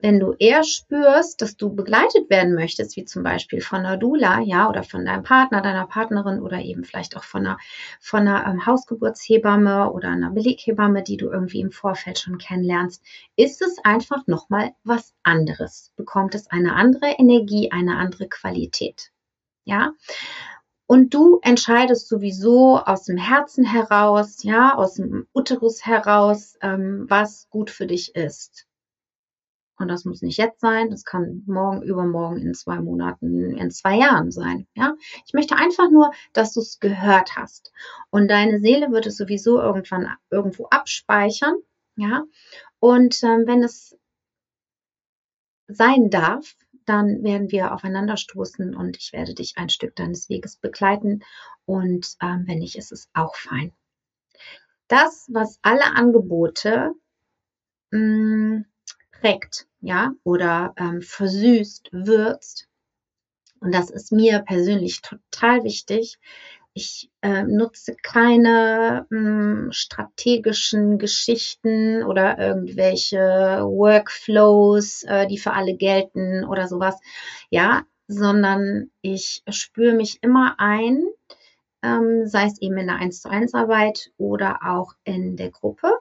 wenn 0.01 0.21
du 0.21 0.35
eher 0.39 0.63
spürst, 0.63 1.43
dass 1.43 1.57
du 1.57 1.75
begleitet 1.75 2.31
werden 2.31 2.55
möchtest, 2.55 2.97
wie 2.97 3.05
zum 3.05 3.25
Beispiel 3.25 3.61
von 3.61 3.81
einer 3.81 3.97
Dula, 3.97 4.41
ja, 4.41 4.69
oder 4.69 4.85
von 4.85 5.05
deinem 5.05 5.25
Partner, 5.25 5.61
deiner 5.61 5.87
Partnerin 5.87 6.41
oder 6.41 6.61
eben 6.61 6.85
vielleicht 6.85 7.17
auch 7.17 7.25
von 7.25 7.45
einer, 7.45 7.59
von 8.01 8.21
einer 8.21 8.47
ähm, 8.47 8.65
Hausgeburtshebamme 8.65 9.91
oder 9.91 10.11
einer 10.11 10.31
Beleghebamme, 10.31 11.03
die 11.03 11.17
du 11.17 11.31
irgendwie 11.31 11.61
im 11.61 11.73
Vorfeld 11.73 12.19
schon 12.19 12.39
kennenlernst, 12.39 13.03
ist 13.35 13.61
es 13.61 13.79
einfach 13.83 14.27
nochmal 14.29 14.73
was 14.85 15.15
anderes. 15.25 15.93
Bekommt 15.97 16.37
es 16.37 16.49
eine 16.49 16.75
andere 16.75 17.17
Energie, 17.19 17.73
eine 17.73 17.97
andere 17.97 18.29
Qualität. 18.29 19.11
Ja. 19.65 19.95
Und 20.87 21.13
du 21.13 21.41
entscheidest 21.43 22.09
sowieso 22.09 22.79
aus 22.79 23.05
dem 23.05 23.19
Herzen 23.19 23.65
heraus, 23.65 24.43
ja, 24.43 24.75
aus 24.75 24.95
dem 24.95 25.27
Uterus 25.35 25.85
heraus, 25.85 26.57
ähm, 26.63 27.05
was 27.09 27.51
gut 27.51 27.69
für 27.69 27.87
dich 27.87 28.15
ist. 28.15 28.68
Und 29.79 29.89
das 29.89 30.05
muss 30.05 30.23
nicht 30.23 30.39
jetzt 30.39 30.61
sein, 30.61 30.91
das 30.91 31.05
kann 31.05 31.45
morgen, 31.47 31.83
übermorgen, 31.83 32.39
in 32.39 32.55
zwei 32.55 32.81
Monaten, 32.81 33.57
in 33.57 33.71
zwei 33.71 33.97
Jahren 33.97 34.33
sein. 34.33 34.67
Ja, 34.75 34.95
ich 35.25 35.33
möchte 35.35 35.57
einfach 35.57 35.89
nur, 35.91 36.11
dass 36.33 36.53
du 36.53 36.61
es 36.61 36.81
gehört 36.81 37.37
hast. 37.37 37.73
Und 38.11 38.29
deine 38.29 38.59
Seele 38.59 38.91
wird 38.91 39.07
es 39.07 39.17
sowieso 39.17 39.61
irgendwann 39.61 40.09
irgendwo 40.31 40.67
abspeichern. 40.67 41.57
Ja, 41.97 42.25
und 42.81 43.23
ähm, 43.23 43.45
wenn 43.47 43.63
es 43.63 43.97
sein 45.69 46.11
darf, 46.11 46.57
dann 46.85 47.23
werden 47.23 47.51
wir 47.51 47.75
aufeinander 47.75 48.17
stoßen 48.17 48.75
und 48.75 48.97
ich 48.97 49.13
werde 49.13 49.35
dich 49.35 49.59
ein 49.59 49.69
Stück 49.69 49.95
deines 49.95 50.29
Weges 50.29 50.57
begleiten. 50.57 51.23
Und 51.67 52.17
ähm, 52.23 52.45
wenn 52.47 52.59
nicht, 52.59 52.77
ist 52.77 52.93
es 52.93 53.11
auch 53.13 53.37
fein. 53.37 53.73
Das, 54.89 55.29
was 55.31 55.59
alle 55.63 55.85
Angebote 55.85 56.95
mh, 57.91 57.99
mm, 57.99 58.65
prägt, 59.21 59.67
ja, 59.81 60.13
oder 60.25 60.75
ähm, 60.77 61.03
versüßt, 61.03 61.91
würzt. 61.93 62.69
Und 63.61 63.75
das 63.75 63.91
ist 63.91 64.13
mir 64.13 64.41
persönlich 64.41 65.03
total 65.03 65.65
wichtig. 65.65 66.19
Ich 66.75 67.11
äh, 67.23 67.43
nutze 67.43 67.97
keine 68.03 69.07
mh, 69.11 69.19
hm, 69.19 69.73
strategischen 69.73 70.99
Geschichten 70.99 72.05
oder 72.05 72.39
irgendwelche 72.39 73.19
Workflows, 73.65 75.03
äh, 75.05 75.27
die 75.27 75.39
für 75.39 75.55
alle 75.55 75.75
gelten 75.75 76.45
oder 76.45 76.69
sowas. 76.69 76.97
Ja, 77.51 77.83
sondern 78.07 78.91
ich 79.03 79.43
spüre 79.51 79.95
mich 79.95 80.23
immer 80.23 80.55
ein, 80.59 81.05
ähm, 81.83 82.27
sei 82.27 82.47
es 82.47 82.61
eben 82.61 82.79
in 82.79 82.87
der 82.87 82.97
1 82.97 83.23
zu 83.23 83.29
1 83.29 83.55
Arbeit 83.55 84.11
oder 84.17 84.61
auch 84.65 84.95
in 85.05 85.37
der 85.37 85.51
Gruppe. 85.51 85.93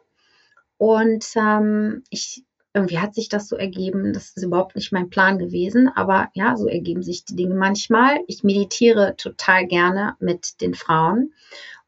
Und 0.77 1.25
ähm, 1.35 2.03
ich 2.09 2.45
irgendwie 2.77 2.99
hat 2.99 3.15
sich 3.15 3.29
das 3.29 3.49
so 3.49 3.55
ergeben. 3.55 4.13
Das 4.13 4.31
ist 4.35 4.43
überhaupt 4.43 4.75
nicht 4.75 4.91
mein 4.91 5.09
Plan 5.09 5.39
gewesen, 5.39 5.89
aber 5.93 6.29
ja, 6.33 6.55
so 6.55 6.67
ergeben 6.67 7.03
sich 7.03 7.25
die 7.25 7.35
Dinge 7.35 7.55
manchmal. 7.55 8.19
Ich 8.27 8.43
meditiere 8.43 9.15
total 9.17 9.67
gerne 9.67 10.15
mit 10.19 10.61
den 10.61 10.73
Frauen 10.73 11.33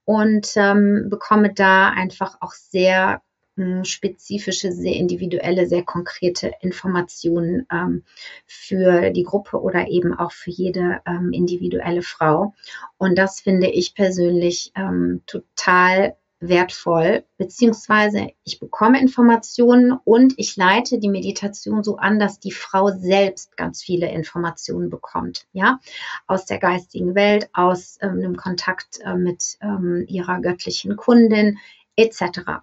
und 0.05 0.51
ähm, 0.55 1.07
bekomme 1.09 1.53
da 1.53 1.89
einfach 1.89 2.37
auch 2.41 2.53
sehr 2.53 3.21
hm, 3.55 3.83
spezifische, 3.83 4.71
sehr 4.71 4.95
individuelle, 4.95 5.67
sehr 5.67 5.83
konkrete 5.83 6.53
Informationen 6.61 7.67
ähm, 7.71 8.03
für 8.47 9.11
die 9.11 9.23
Gruppe 9.23 9.61
oder 9.61 9.87
eben 9.87 10.13
auch 10.17 10.31
für 10.31 10.49
jede 10.49 11.01
ähm, 11.05 11.31
individuelle 11.33 12.01
Frau. 12.01 12.53
Und 12.97 13.17
das 13.17 13.41
finde 13.41 13.67
ich 13.67 13.95
persönlich 13.95 14.71
ähm, 14.75 15.21
total 15.27 16.15
wertvoll, 16.39 17.25
beziehungsweise 17.37 18.29
ich 18.43 18.59
bekomme 18.59 19.01
Informationen 19.01 19.91
und 19.91 20.33
ich 20.37 20.55
leite 20.55 20.97
die 20.97 21.09
Meditation 21.09 21.83
so 21.83 21.97
an, 21.97 22.19
dass 22.19 22.39
die 22.39 22.51
Frau 22.51 22.89
selbst 22.89 23.57
ganz 23.57 23.83
viele 23.83 24.09
Informationen 24.09 24.89
bekommt, 24.89 25.47
ja, 25.51 25.79
aus 26.27 26.45
der 26.45 26.59
geistigen 26.59 27.15
Welt, 27.15 27.49
aus 27.53 27.97
ähm, 28.01 28.19
einem 28.19 28.37
Kontakt 28.37 28.99
äh, 29.03 29.15
mit 29.15 29.57
ähm, 29.61 30.05
ihrer 30.07 30.39
göttlichen 30.39 30.95
Kundin 30.95 31.57
etc. 31.97 32.61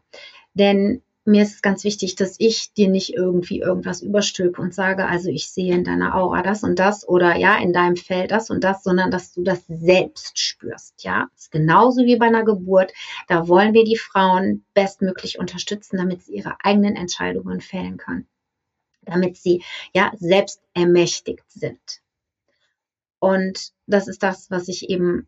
Denn 0.54 1.02
mir 1.26 1.42
ist 1.42 1.54
es 1.54 1.62
ganz 1.62 1.85
wichtig, 1.85 2.14
dass 2.14 2.37
ich 2.38 2.73
dir 2.73 2.88
nicht 2.88 3.14
irgendwie 3.14 3.61
irgendwas 3.61 4.02
überstülpe 4.02 4.62
und 4.62 4.75
sage, 4.75 5.06
also 5.06 5.28
ich 5.28 5.50
sehe 5.50 5.75
in 5.75 5.85
deiner 5.85 6.14
Aura 6.14 6.42
das 6.42 6.62
und 6.62 6.78
das 6.78 7.06
oder 7.09 7.37
ja, 7.37 7.59
in 7.59 7.73
deinem 7.73 7.97
Feld 7.97 8.30
das 8.30 8.50
und 8.50 8.62
das, 8.64 8.83
sondern 8.83 9.11
dass 9.11 9.33
du 9.33 9.42
das 9.42 9.64
selbst 9.66 10.38
spürst. 10.38 11.02
Ja, 11.04 11.28
das 11.33 11.42
ist 11.42 11.50
genauso 11.50 12.04
wie 12.04 12.16
bei 12.16 12.26
einer 12.26 12.45
Geburt. 12.45 12.92
Da 13.28 13.49
wollen 13.49 13.75
wir 13.75 13.85
die 13.85 13.97
Frauen 13.97 14.64
bestmöglich 14.75 15.38
unterstützen, 15.38 15.97
damit 15.97 16.23
sie 16.23 16.35
ihre 16.35 16.56
eigenen 16.62 16.97
Entscheidungen 16.97 17.61
fällen 17.61 17.97
können. 17.97 18.26
Damit 19.02 19.37
sie 19.37 19.62
ja 19.95 20.12
selbst 20.16 20.62
ermächtigt 20.75 21.45
sind. 21.49 22.02
Und 23.18 23.73
das 23.87 24.09
ist 24.09 24.23
das, 24.23 24.50
was 24.50 24.68
ich 24.68 24.90
eben 24.90 25.26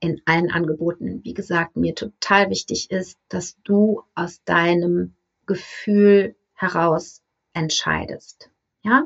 in 0.00 0.20
allen 0.24 0.50
Angeboten, 0.50 1.20
wie 1.24 1.34
gesagt, 1.34 1.76
mir 1.76 1.94
total 1.94 2.50
wichtig 2.50 2.90
ist, 2.90 3.18
dass 3.28 3.56
du 3.62 4.02
aus 4.14 4.42
deinem 4.44 5.14
Gefühl 5.46 6.36
heraus 6.54 7.22
entscheidest. 7.52 8.50
Ja? 8.82 9.04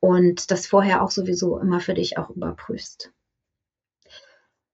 Und 0.00 0.50
das 0.50 0.66
vorher 0.66 1.02
auch 1.02 1.10
sowieso 1.10 1.58
immer 1.58 1.80
für 1.80 1.94
dich 1.94 2.18
auch 2.18 2.30
überprüfst. 2.30 3.12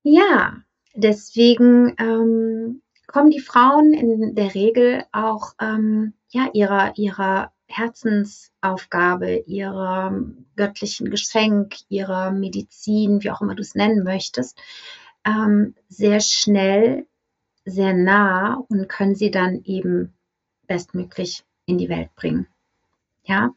Ja, 0.03 0.57
deswegen 0.95 1.95
ähm, 1.99 2.83
kommen 3.07 3.31
die 3.31 3.41
Frauen 3.41 3.93
in 3.93 4.35
der 4.35 4.55
Regel 4.55 5.05
auch 5.13 5.55
ähm, 5.61 6.15
ja, 6.29 6.49
ihrer, 6.53 6.97
ihrer 6.97 7.53
Herzensaufgabe, 7.67 9.39
ihrer 9.47 10.21
göttlichen 10.55 11.11
Geschenk, 11.11 11.77
ihrer 11.89 12.31
Medizin, 12.31 13.23
wie 13.23 13.31
auch 13.31 13.41
immer 13.41 13.55
du 13.55 13.63
es 13.63 13.75
nennen 13.75 14.05
möchtest, 14.05 14.59
ähm, 15.25 15.75
sehr 15.89 16.21
schnell, 16.21 17.07
sehr 17.65 17.93
nah 17.93 18.55
und 18.69 18.89
können 18.89 19.17
sie 19.17 19.33
dann 19.33 19.63
eben 19.65 20.16
bestmöglich 20.67 21.45
in 21.67 21.79
die 21.79 21.89
Welt 21.89 22.15
bringen. 22.15 22.47
Ja, 23.25 23.51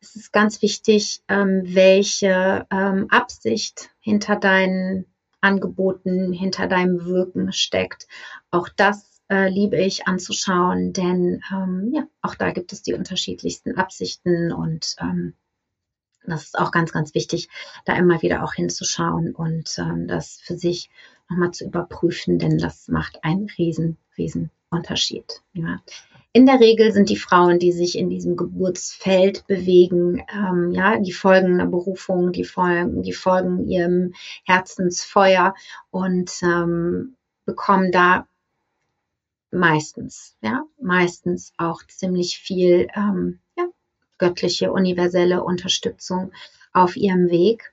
es 0.00 0.16
ist 0.16 0.32
ganz 0.32 0.62
wichtig, 0.62 1.22
ähm, 1.28 1.62
welche 1.64 2.66
ähm, 2.70 3.06
Absicht 3.10 3.90
hinter 4.00 4.36
deinen 4.36 5.06
Angeboten, 5.40 6.32
hinter 6.32 6.66
deinem 6.66 7.04
Wirken 7.04 7.52
steckt. 7.52 8.06
Auch 8.50 8.68
das 8.68 9.22
äh, 9.30 9.48
liebe 9.48 9.76
ich 9.76 10.06
anzuschauen, 10.06 10.92
denn 10.92 11.42
ähm, 11.52 11.92
ja, 11.94 12.06
auch 12.22 12.34
da 12.34 12.50
gibt 12.50 12.72
es 12.72 12.82
die 12.82 12.94
unterschiedlichsten 12.94 13.76
Absichten 13.76 14.52
und 14.52 14.96
ähm, 15.00 15.34
das 16.26 16.44
ist 16.44 16.58
auch 16.58 16.70
ganz, 16.70 16.92
ganz 16.92 17.14
wichtig, 17.14 17.48
da 17.84 17.96
immer 17.96 18.20
wieder 18.22 18.44
auch 18.44 18.52
hinzuschauen 18.52 19.34
und 19.34 19.78
ähm, 19.78 20.06
das 20.06 20.40
für 20.42 20.56
sich 20.56 20.90
nochmal 21.28 21.52
zu 21.52 21.64
überprüfen, 21.64 22.38
denn 22.38 22.58
das 22.58 22.88
macht 22.88 23.24
einen 23.24 23.48
riesen, 23.56 23.96
riesen 24.18 24.50
Unterschied. 24.70 25.42
Ja. 25.52 25.80
In 26.32 26.46
der 26.46 26.60
Regel 26.60 26.92
sind 26.92 27.08
die 27.08 27.16
Frauen, 27.16 27.58
die 27.58 27.72
sich 27.72 27.98
in 27.98 28.08
diesem 28.08 28.36
Geburtsfeld 28.36 29.48
bewegen, 29.48 30.22
ähm, 30.32 30.70
ja, 30.70 30.96
die 30.96 31.12
folgen 31.12 31.54
einer 31.54 31.66
Berufung, 31.66 32.30
die 32.30 32.44
folgen, 32.44 33.02
die 33.02 33.12
folgen 33.12 33.66
ihrem 33.66 34.14
Herzensfeuer 34.44 35.56
und 35.90 36.30
ähm, 36.42 37.16
bekommen 37.46 37.90
da 37.90 38.28
meistens, 39.50 40.36
ja, 40.40 40.62
meistens 40.80 41.52
auch 41.56 41.82
ziemlich 41.88 42.38
viel 42.38 42.86
ähm, 42.94 43.40
ja, 43.56 43.66
göttliche, 44.18 44.70
universelle 44.70 45.42
Unterstützung 45.42 46.30
auf 46.72 46.96
ihrem 46.96 47.28
Weg. 47.30 47.72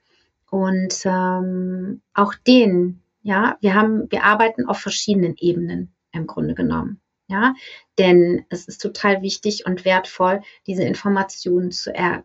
Und 0.50 1.02
ähm, 1.06 2.02
auch 2.16 2.34
denen, 2.34 3.04
ja, 3.22 3.56
wir 3.62 3.76
haben, 3.76 4.10
wir 4.10 4.24
arbeiten 4.24 4.66
auf 4.66 4.80
verschiedenen 4.80 5.36
Ebenen 5.38 5.94
im 6.12 6.26
Grunde 6.26 6.56
genommen. 6.56 7.00
Ja, 7.30 7.56
denn 7.98 8.46
es 8.50 8.68
ist 8.68 8.82
total 8.82 9.22
wichtig 9.22 9.66
und 9.66 9.84
wertvoll, 9.84 10.42
diese 10.66 10.84
Informationen 10.84 11.72
zu 11.72 11.94
er, 11.94 12.24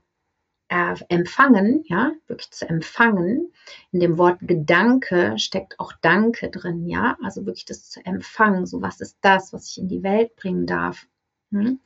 er, 0.69 0.97
empfangen, 1.09 1.83
ja, 1.87 2.13
wirklich 2.29 2.53
zu 2.53 2.69
empfangen. 2.69 3.53
In 3.91 4.01
dem 4.01 4.17
Wort 4.17 4.39
Gedanke 4.43 5.39
steckt 5.39 5.81
auch 5.81 5.93
Danke 6.03 6.51
drin, 6.51 6.87
ja, 6.87 7.17
also 7.23 7.47
wirklich 7.47 7.65
das 7.65 7.91
zu 7.91 8.05
empfangen. 8.07 8.65
So, 8.65 8.81
was 8.81 9.01
ist 9.01 9.19
das, 9.23 9.53
was 9.53 9.69
ich 9.71 9.79
in 9.79 9.89
die 9.89 10.05
Welt 10.05 10.37
bringen 10.37 10.67
darf? 10.67 11.07
Hm? 11.51 11.81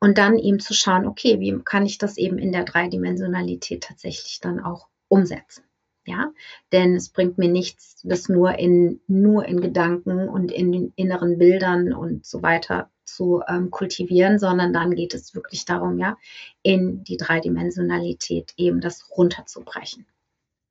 Und 0.00 0.18
dann 0.18 0.36
eben 0.38 0.60
zu 0.60 0.74
schauen, 0.74 1.06
okay, 1.06 1.40
wie 1.40 1.58
kann 1.64 1.86
ich 1.86 1.98
das 1.98 2.18
eben 2.18 2.38
in 2.38 2.52
der 2.52 2.64
Dreidimensionalität 2.64 3.84
tatsächlich 3.84 4.40
dann 4.40 4.60
auch 4.60 4.88
umsetzen? 5.08 5.67
Ja, 6.08 6.32
denn 6.72 6.94
es 6.94 7.10
bringt 7.10 7.36
mir 7.36 7.50
nichts, 7.50 8.00
das 8.02 8.30
nur 8.30 8.58
in, 8.58 9.00
nur 9.08 9.44
in 9.44 9.60
Gedanken 9.60 10.26
und 10.28 10.50
in 10.50 10.72
den 10.72 10.92
inneren 10.96 11.36
Bildern 11.36 11.92
und 11.92 12.24
so 12.24 12.42
weiter 12.42 12.90
zu 13.04 13.42
ähm, 13.46 13.70
kultivieren, 13.70 14.38
sondern 14.38 14.72
dann 14.72 14.94
geht 14.94 15.12
es 15.12 15.34
wirklich 15.34 15.66
darum, 15.66 15.98
ja, 15.98 16.16
in 16.62 17.04
die 17.04 17.18
Dreidimensionalität 17.18 18.54
eben 18.56 18.80
das 18.80 19.10
runterzubrechen. 19.10 20.06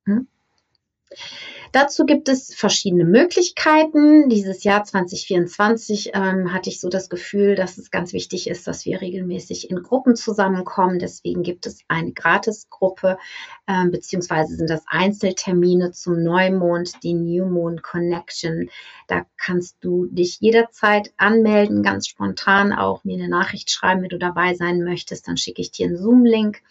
Hm? 0.06 0.26
Dazu 1.72 2.06
gibt 2.06 2.28
es 2.28 2.54
verschiedene 2.54 3.04
Möglichkeiten. 3.04 4.28
Dieses 4.28 4.64
Jahr 4.64 4.84
2024 4.84 6.12
ähm, 6.14 6.52
hatte 6.52 6.70
ich 6.70 6.80
so 6.80 6.88
das 6.88 7.10
Gefühl, 7.10 7.54
dass 7.56 7.76
es 7.76 7.90
ganz 7.90 8.12
wichtig 8.12 8.48
ist, 8.48 8.66
dass 8.66 8.86
wir 8.86 9.00
regelmäßig 9.00 9.70
in 9.70 9.82
Gruppen 9.82 10.16
zusammenkommen. 10.16 10.98
Deswegen 10.98 11.42
gibt 11.42 11.66
es 11.66 11.80
eine 11.88 12.12
Gratisgruppe, 12.12 13.18
ähm, 13.66 13.90
beziehungsweise 13.90 14.56
sind 14.56 14.70
das 14.70 14.84
Einzeltermine 14.86 15.92
zum 15.92 16.22
Neumond, 16.22 17.02
die 17.02 17.14
New 17.14 17.46
Moon 17.46 17.82
Connection. 17.82 18.70
Da 19.06 19.26
kannst 19.36 19.76
du 19.80 20.06
dich 20.06 20.40
jederzeit 20.40 21.12
anmelden, 21.18 21.82
ganz 21.82 22.06
spontan 22.06 22.72
auch 22.72 23.04
mir 23.04 23.18
eine 23.18 23.28
Nachricht 23.28 23.70
schreiben, 23.70 24.02
wenn 24.02 24.08
du 24.08 24.18
dabei 24.18 24.54
sein 24.54 24.82
möchtest. 24.84 25.28
Dann 25.28 25.36
schicke 25.36 25.60
ich 25.60 25.70
dir 25.70 25.86
einen 25.86 25.98
Zoom-Link. 25.98 26.62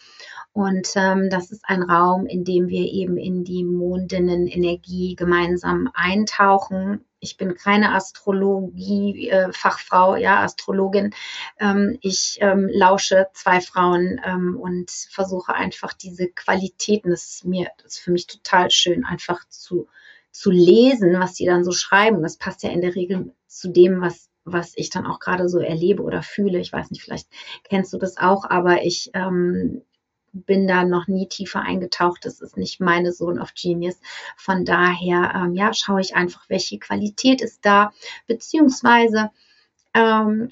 Und 0.57 0.89
ähm, 0.95 1.29
das 1.29 1.51
ist 1.51 1.63
ein 1.67 1.83
Raum, 1.83 2.25
in 2.25 2.43
dem 2.43 2.67
wir 2.67 2.91
eben 2.91 3.17
in 3.17 3.43
die 3.43 3.63
Mondinnen-Energie 3.63 5.15
gemeinsam 5.15 5.91
eintauchen. 5.93 7.05
Ich 7.19 7.37
bin 7.37 7.53
keine 7.53 7.93
Astrologie-Fachfrau, 7.93 10.15
äh, 10.15 10.23
ja, 10.23 10.39
Astrologin. 10.39 11.13
Ähm, 11.59 11.99
ich 12.01 12.39
ähm, 12.41 12.67
lausche 12.73 13.27
zwei 13.33 13.61
Frauen 13.61 14.19
ähm, 14.25 14.57
und 14.59 14.89
versuche 14.89 15.53
einfach 15.53 15.93
diese 15.93 16.27
Qualitäten, 16.29 17.11
das 17.11 17.25
ist 17.25 17.45
mir, 17.45 17.69
das 17.83 17.97
ist 17.97 17.99
für 17.99 18.09
mich 18.09 18.25
total 18.25 18.71
schön, 18.71 19.05
einfach 19.05 19.47
zu, 19.49 19.87
zu 20.31 20.49
lesen, 20.49 21.19
was 21.19 21.35
sie 21.35 21.45
dann 21.45 21.65
so 21.65 21.71
schreiben. 21.71 22.23
Das 22.23 22.37
passt 22.37 22.63
ja 22.63 22.71
in 22.71 22.81
der 22.81 22.95
Regel 22.95 23.31
zu 23.45 23.69
dem, 23.69 24.01
was 24.01 24.31
was 24.49 24.71
ich 24.77 24.89
dann 24.89 25.05
auch 25.05 25.19
gerade 25.19 25.49
so 25.49 25.59
erlebe 25.59 26.03
oder 26.03 26.23
fühle. 26.23 26.59
Ich 26.59 26.71
weiß 26.71 26.89
nicht, 26.89 27.03
vielleicht 27.03 27.27
kennst 27.65 27.91
du 27.91 27.97
das 27.97 28.15
auch, 28.15 28.49
aber 28.49 28.83
ich 28.83 29.11
ähm, 29.13 29.81
bin 30.45 30.67
da 30.67 30.83
noch 30.83 31.07
nie 31.07 31.27
tiefer 31.27 31.61
eingetaucht. 31.61 32.25
Das 32.25 32.41
ist 32.41 32.57
nicht 32.57 32.79
meine 32.79 33.11
Zone 33.11 33.41
of 33.41 33.53
Genius. 33.53 33.99
Von 34.35 34.65
daher, 34.65 35.33
ähm, 35.35 35.53
ja, 35.53 35.73
schaue 35.73 36.01
ich 36.01 36.15
einfach, 36.15 36.45
welche 36.49 36.79
Qualität 36.79 37.41
ist 37.41 37.65
da, 37.65 37.91
beziehungsweise 38.27 39.31
ähm, 39.93 40.49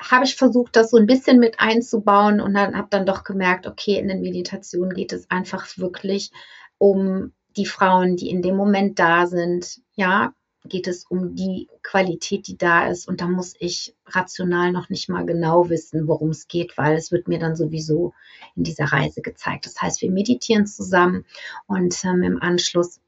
habe 0.00 0.24
ich 0.24 0.36
versucht, 0.36 0.76
das 0.76 0.90
so 0.90 0.96
ein 0.96 1.06
bisschen 1.06 1.38
mit 1.38 1.60
einzubauen 1.60 2.40
und 2.40 2.54
dann 2.54 2.76
habe 2.76 2.88
dann 2.90 3.06
doch 3.06 3.24
gemerkt, 3.24 3.66
okay, 3.66 3.98
in 3.98 4.08
den 4.08 4.20
Meditationen 4.20 4.94
geht 4.94 5.12
es 5.12 5.30
einfach 5.30 5.66
wirklich 5.78 6.30
um 6.78 7.32
die 7.56 7.66
Frauen, 7.66 8.16
die 8.16 8.30
in 8.30 8.42
dem 8.42 8.56
Moment 8.56 8.98
da 8.98 9.26
sind, 9.26 9.80
ja, 9.94 10.34
geht 10.64 10.86
es 10.86 11.04
um 11.04 11.34
die 11.34 11.68
Qualität, 11.82 12.46
die 12.46 12.56
da 12.56 12.86
ist. 12.86 13.08
Und 13.08 13.20
da 13.20 13.26
muss 13.26 13.54
ich 13.58 13.94
rational 14.06 14.72
noch 14.72 14.90
nicht 14.90 15.08
mal 15.08 15.26
genau 15.26 15.68
wissen, 15.68 16.06
worum 16.06 16.30
es 16.30 16.46
geht, 16.48 16.78
weil 16.78 16.96
es 16.96 17.10
wird 17.10 17.28
mir 17.28 17.38
dann 17.38 17.56
sowieso 17.56 18.14
in 18.54 18.64
dieser 18.64 18.84
Reise 18.84 19.22
gezeigt. 19.22 19.66
Das 19.66 19.80
heißt, 19.80 20.02
wir 20.02 20.10
meditieren 20.10 20.66
zusammen 20.66 21.24
und 21.66 22.04
ähm, 22.04 22.22
im 22.22 22.42
Anschluss 22.42 23.00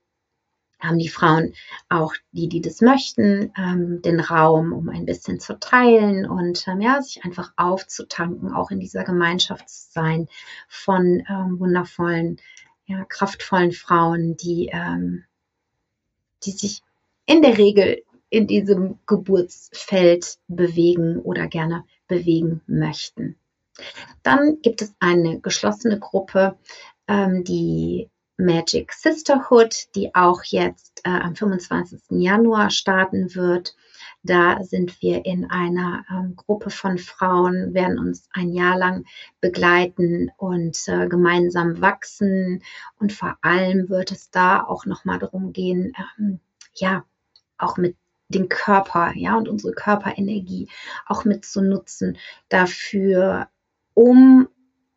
haben 0.80 0.98
die 0.98 1.08
Frauen 1.08 1.54
auch, 1.88 2.12
die, 2.32 2.48
die 2.48 2.60
das 2.60 2.80
möchten, 2.80 3.52
ähm, 3.56 4.02
den 4.02 4.20
Raum, 4.20 4.72
um 4.72 4.88
ein 4.88 5.06
bisschen 5.06 5.40
zu 5.40 5.58
teilen 5.58 6.28
und 6.28 6.66
ähm, 6.68 6.80
ja, 6.80 7.00
sich 7.00 7.24
einfach 7.24 7.52
aufzutanken, 7.56 8.52
auch 8.52 8.70
in 8.70 8.80
dieser 8.80 9.04
Gemeinschaft 9.04 9.68
zu 9.68 9.92
sein 9.92 10.28
von 10.68 11.22
ähm, 11.28 11.58
wundervollen, 11.58 12.38
ja, 12.86 13.04
kraftvollen 13.04 13.72
Frauen, 13.72 14.36
die, 14.36 14.68
ähm, 14.72 15.24
die 16.44 16.50
sich 16.50 16.82
in 17.26 17.42
der 17.42 17.58
Regel 17.58 18.02
in 18.30 18.46
diesem 18.46 18.98
Geburtsfeld 19.06 20.38
bewegen 20.48 21.20
oder 21.20 21.46
gerne 21.46 21.84
bewegen 22.08 22.62
möchten. 22.66 23.36
Dann 24.22 24.60
gibt 24.62 24.82
es 24.82 24.94
eine 24.98 25.40
geschlossene 25.40 25.98
Gruppe, 25.98 26.56
ähm, 27.08 27.44
die 27.44 28.08
Magic 28.36 28.92
Sisterhood, 28.92 29.94
die 29.94 30.14
auch 30.14 30.42
jetzt 30.44 31.00
äh, 31.04 31.10
am 31.10 31.36
25. 31.36 32.00
Januar 32.10 32.70
starten 32.70 33.34
wird. 33.34 33.76
Da 34.24 34.62
sind 34.64 35.00
wir 35.02 35.24
in 35.24 35.48
einer 35.50 36.04
ähm, 36.10 36.34
Gruppe 36.34 36.70
von 36.70 36.98
Frauen, 36.98 37.74
werden 37.74 37.98
uns 37.98 38.28
ein 38.32 38.52
Jahr 38.52 38.76
lang 38.76 39.04
begleiten 39.40 40.32
und 40.36 40.76
äh, 40.88 41.06
gemeinsam 41.06 41.80
wachsen. 41.80 42.62
Und 42.98 43.12
vor 43.12 43.38
allem 43.42 43.88
wird 43.88 44.10
es 44.10 44.30
da 44.30 44.64
auch 44.64 44.86
nochmal 44.86 45.20
darum 45.20 45.52
gehen, 45.52 45.92
ähm, 46.18 46.40
ja, 46.74 47.04
auch 47.58 47.76
mit 47.76 47.96
den 48.28 48.48
Körper, 48.48 49.12
ja, 49.14 49.36
und 49.36 49.48
unsere 49.48 49.72
Körperenergie 49.72 50.68
auch 51.06 51.24
mit 51.24 51.44
zu 51.44 51.62
nutzen 51.62 52.16
dafür, 52.48 53.48
um 53.94 54.48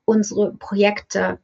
unsere 0.05 0.53
Projekte 0.53 1.39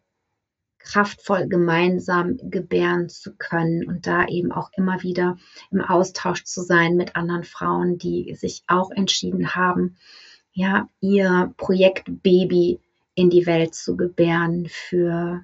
kraftvoll 0.79 1.47
gemeinsam 1.47 2.37
gebären 2.43 3.09
zu 3.09 3.35
können 3.35 3.87
und 3.87 4.05
da 4.05 4.25
eben 4.25 4.51
auch 4.51 4.69
immer 4.73 5.01
wieder 5.01 5.37
im 5.71 5.81
Austausch 5.81 6.43
zu 6.43 6.61
sein 6.61 6.95
mit 6.95 7.15
anderen 7.15 7.43
Frauen, 7.43 7.97
die 7.97 8.35
sich 8.35 8.63
auch 8.67 8.91
entschieden 8.91 9.55
haben, 9.55 9.97
ja, 10.51 10.87
ihr 10.99 11.53
Projekt 11.57 12.05
Baby 12.21 12.79
in 13.15 13.29
die 13.29 13.45
Welt 13.45 13.73
zu 13.73 13.95
gebären 13.95 14.67
für 14.69 15.43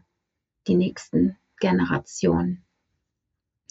die 0.68 0.76
nächsten 0.76 1.38
Generationen. 1.60 2.64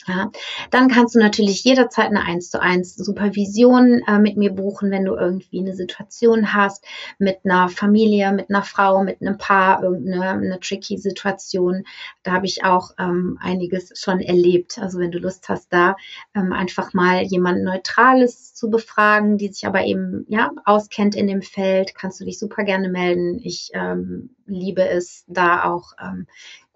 Ja, 0.06 0.30
dann 0.70 0.88
kannst 0.88 1.14
du 1.14 1.18
natürlich 1.18 1.64
jederzeit 1.64 2.06
eine 2.06 2.22
1 2.24 2.50
zu 2.50 2.62
1 2.62 2.94
Supervision 2.96 4.00
äh, 4.06 4.18
mit 4.18 4.36
mir 4.36 4.52
buchen, 4.52 4.90
wenn 4.90 5.04
du 5.04 5.14
irgendwie 5.14 5.60
eine 5.60 5.74
Situation 5.74 6.54
hast 6.54 6.84
mit 7.18 7.40
einer 7.44 7.68
Familie, 7.68 8.32
mit 8.32 8.48
einer 8.48 8.62
Frau, 8.62 9.02
mit 9.02 9.20
einem 9.20 9.36
Paar, 9.38 9.82
irgendeine 9.82 10.30
eine 10.30 10.60
tricky 10.60 10.96
Situation. 10.98 11.84
Da 12.22 12.32
habe 12.32 12.46
ich 12.46 12.64
auch 12.64 12.92
ähm, 12.98 13.38
einiges 13.40 13.92
schon 14.00 14.20
erlebt. 14.20 14.78
Also 14.78 14.98
wenn 14.98 15.10
du 15.10 15.18
Lust 15.18 15.48
hast, 15.48 15.72
da 15.72 15.96
ähm, 16.34 16.52
einfach 16.52 16.94
mal 16.94 17.22
jemand 17.22 17.64
Neutrales 17.64 18.54
zu 18.54 18.70
befragen, 18.70 19.36
die 19.36 19.48
sich 19.48 19.66
aber 19.66 19.84
eben 19.84 20.24
ja 20.28 20.52
auskennt 20.64 21.16
in 21.16 21.26
dem 21.26 21.42
Feld, 21.42 21.94
kannst 21.94 22.20
du 22.20 22.24
dich 22.24 22.38
super 22.38 22.64
gerne 22.64 22.88
melden. 22.88 23.40
Ich 23.42 23.70
ähm, 23.74 24.30
liebe 24.46 24.88
es, 24.88 25.24
da 25.28 25.64
auch 25.64 25.92
ähm, 26.00 26.26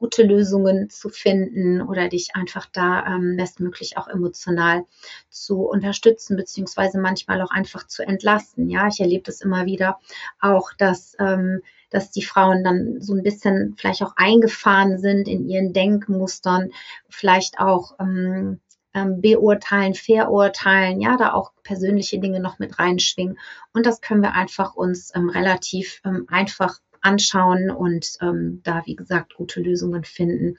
gute 0.03 0.25
Lösungen 0.25 0.91
zu 0.91 1.11
finden 1.11 1.81
oder 1.81 2.09
dich 2.09 2.35
einfach 2.35 2.67
da 2.73 3.07
ähm, 3.07 3.37
bestmöglich 3.37 3.97
auch 3.97 4.09
emotional 4.09 4.85
zu 5.31 5.61
unterstützen, 5.61 6.37
beziehungsweise 6.37 6.99
manchmal 6.99 7.41
auch 7.41 7.53
einfach 7.53 7.87
zu 7.87 8.03
entlasten. 8.03 8.69
Ja, 8.69 8.89
ich 8.89 8.99
erlebe 8.99 9.23
das 9.23 9.43
immer 9.43 9.65
wieder 9.65 10.01
auch, 10.41 10.73
dass 10.77 11.15
ähm, 11.21 11.63
dass 11.91 12.11
die 12.11 12.25
Frauen 12.25 12.65
dann 12.65 13.01
so 13.01 13.15
ein 13.15 13.23
bisschen 13.23 13.77
vielleicht 13.79 14.03
auch 14.03 14.15
eingefahren 14.17 14.99
sind 14.99 15.29
in 15.29 15.49
ihren 15.49 15.73
Denkmustern, 15.73 16.73
vielleicht 17.09 17.61
auch 17.61 17.95
ähm, 18.01 18.59
ähm, 18.95 19.21
beurteilen, 19.21 19.95
verurteilen, 19.95 21.01
ja, 21.01 21.17
da 21.17 21.33
auch 21.33 21.53
persönliche 21.63 22.19
Dinge 22.19 22.41
noch 22.41 22.59
mit 22.59 22.81
reinschwingen. 22.81 23.39
Und 23.73 23.87
das 23.87 24.01
können 24.01 24.23
wir 24.23 24.35
einfach 24.35 24.75
uns 24.75 25.15
ähm, 25.15 25.29
relativ 25.29 26.01
ähm, 26.05 26.27
einfach 26.29 26.81
anschauen 27.03 27.71
und 27.71 28.17
ähm, 28.21 28.61
da, 28.65 28.83
wie 28.87 28.97
gesagt, 28.97 29.35
gute 29.35 29.61
Lösungen 29.61 30.05
finden. 30.05 30.59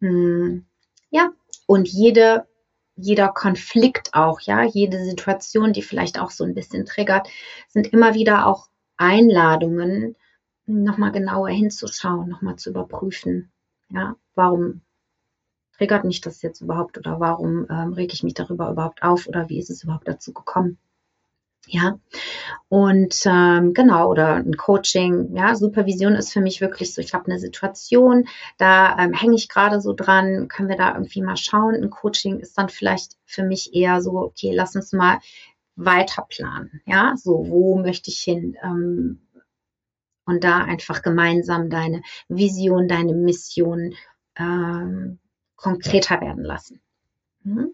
Hm, 0.00 0.66
ja, 1.10 1.30
und 1.66 1.88
jede, 1.88 2.46
jeder 2.96 3.28
Konflikt 3.28 4.14
auch, 4.14 4.40
ja, 4.40 4.64
jede 4.64 5.02
Situation, 5.04 5.72
die 5.72 5.82
vielleicht 5.82 6.18
auch 6.18 6.30
so 6.30 6.44
ein 6.44 6.54
bisschen 6.54 6.86
triggert, 6.86 7.28
sind 7.68 7.92
immer 7.92 8.14
wieder 8.14 8.46
auch 8.46 8.68
Einladungen, 8.96 10.16
nochmal 10.66 11.12
genauer 11.12 11.48
hinzuschauen, 11.48 12.28
nochmal 12.28 12.56
zu 12.56 12.70
überprüfen. 12.70 13.50
Ja, 13.88 14.16
warum 14.34 14.82
triggert 15.76 16.04
mich 16.04 16.20
das 16.20 16.42
jetzt 16.42 16.60
überhaupt 16.60 16.98
oder 16.98 17.20
warum 17.20 17.66
ähm, 17.70 17.92
rege 17.94 18.12
ich 18.12 18.22
mich 18.22 18.34
darüber 18.34 18.70
überhaupt 18.70 19.02
auf 19.02 19.26
oder 19.26 19.48
wie 19.48 19.58
ist 19.58 19.70
es 19.70 19.82
überhaupt 19.82 20.06
dazu 20.06 20.32
gekommen? 20.32 20.78
Ja, 21.66 21.98
und 22.68 23.22
ähm, 23.26 23.74
genau, 23.74 24.10
oder 24.10 24.36
ein 24.36 24.56
Coaching, 24.56 25.36
ja, 25.36 25.54
Supervision 25.54 26.14
ist 26.14 26.32
für 26.32 26.40
mich 26.40 26.60
wirklich 26.60 26.94
so, 26.94 27.02
ich 27.02 27.14
habe 27.14 27.26
eine 27.26 27.38
Situation, 27.38 28.26
da 28.58 28.98
ähm, 28.98 29.12
hänge 29.12 29.36
ich 29.36 29.48
gerade 29.48 29.80
so 29.80 29.92
dran, 29.92 30.48
können 30.48 30.68
wir 30.68 30.76
da 30.76 30.94
irgendwie 30.94 31.22
mal 31.22 31.36
schauen. 31.36 31.74
Ein 31.74 31.90
Coaching 31.90 32.40
ist 32.40 32.56
dann 32.58 32.70
vielleicht 32.70 33.12
für 33.26 33.44
mich 33.44 33.74
eher 33.74 34.00
so, 34.02 34.12
okay, 34.18 34.52
lass 34.54 34.74
uns 34.74 34.92
mal 34.92 35.20
weiter 35.76 36.26
planen, 36.28 36.80
ja, 36.86 37.14
so, 37.16 37.46
wo 37.48 37.78
möchte 37.78 38.10
ich 38.10 38.20
hin? 38.20 38.56
Ähm, 38.62 39.20
und 40.24 40.44
da 40.44 40.58
einfach 40.58 41.02
gemeinsam 41.02 41.70
deine 41.70 42.02
Vision, 42.28 42.88
deine 42.88 43.14
Mission 43.14 43.94
ähm, 44.36 45.18
konkreter 45.56 46.20
werden 46.20 46.44
lassen. 46.44 46.80
Mhm. 47.42 47.70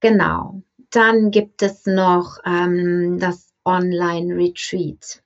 Genau. 0.00 0.62
Dann 0.92 1.30
gibt 1.30 1.62
es 1.62 1.86
noch 1.86 2.38
ähm, 2.44 3.18
das 3.18 3.54
Online-Retreat. 3.64 5.22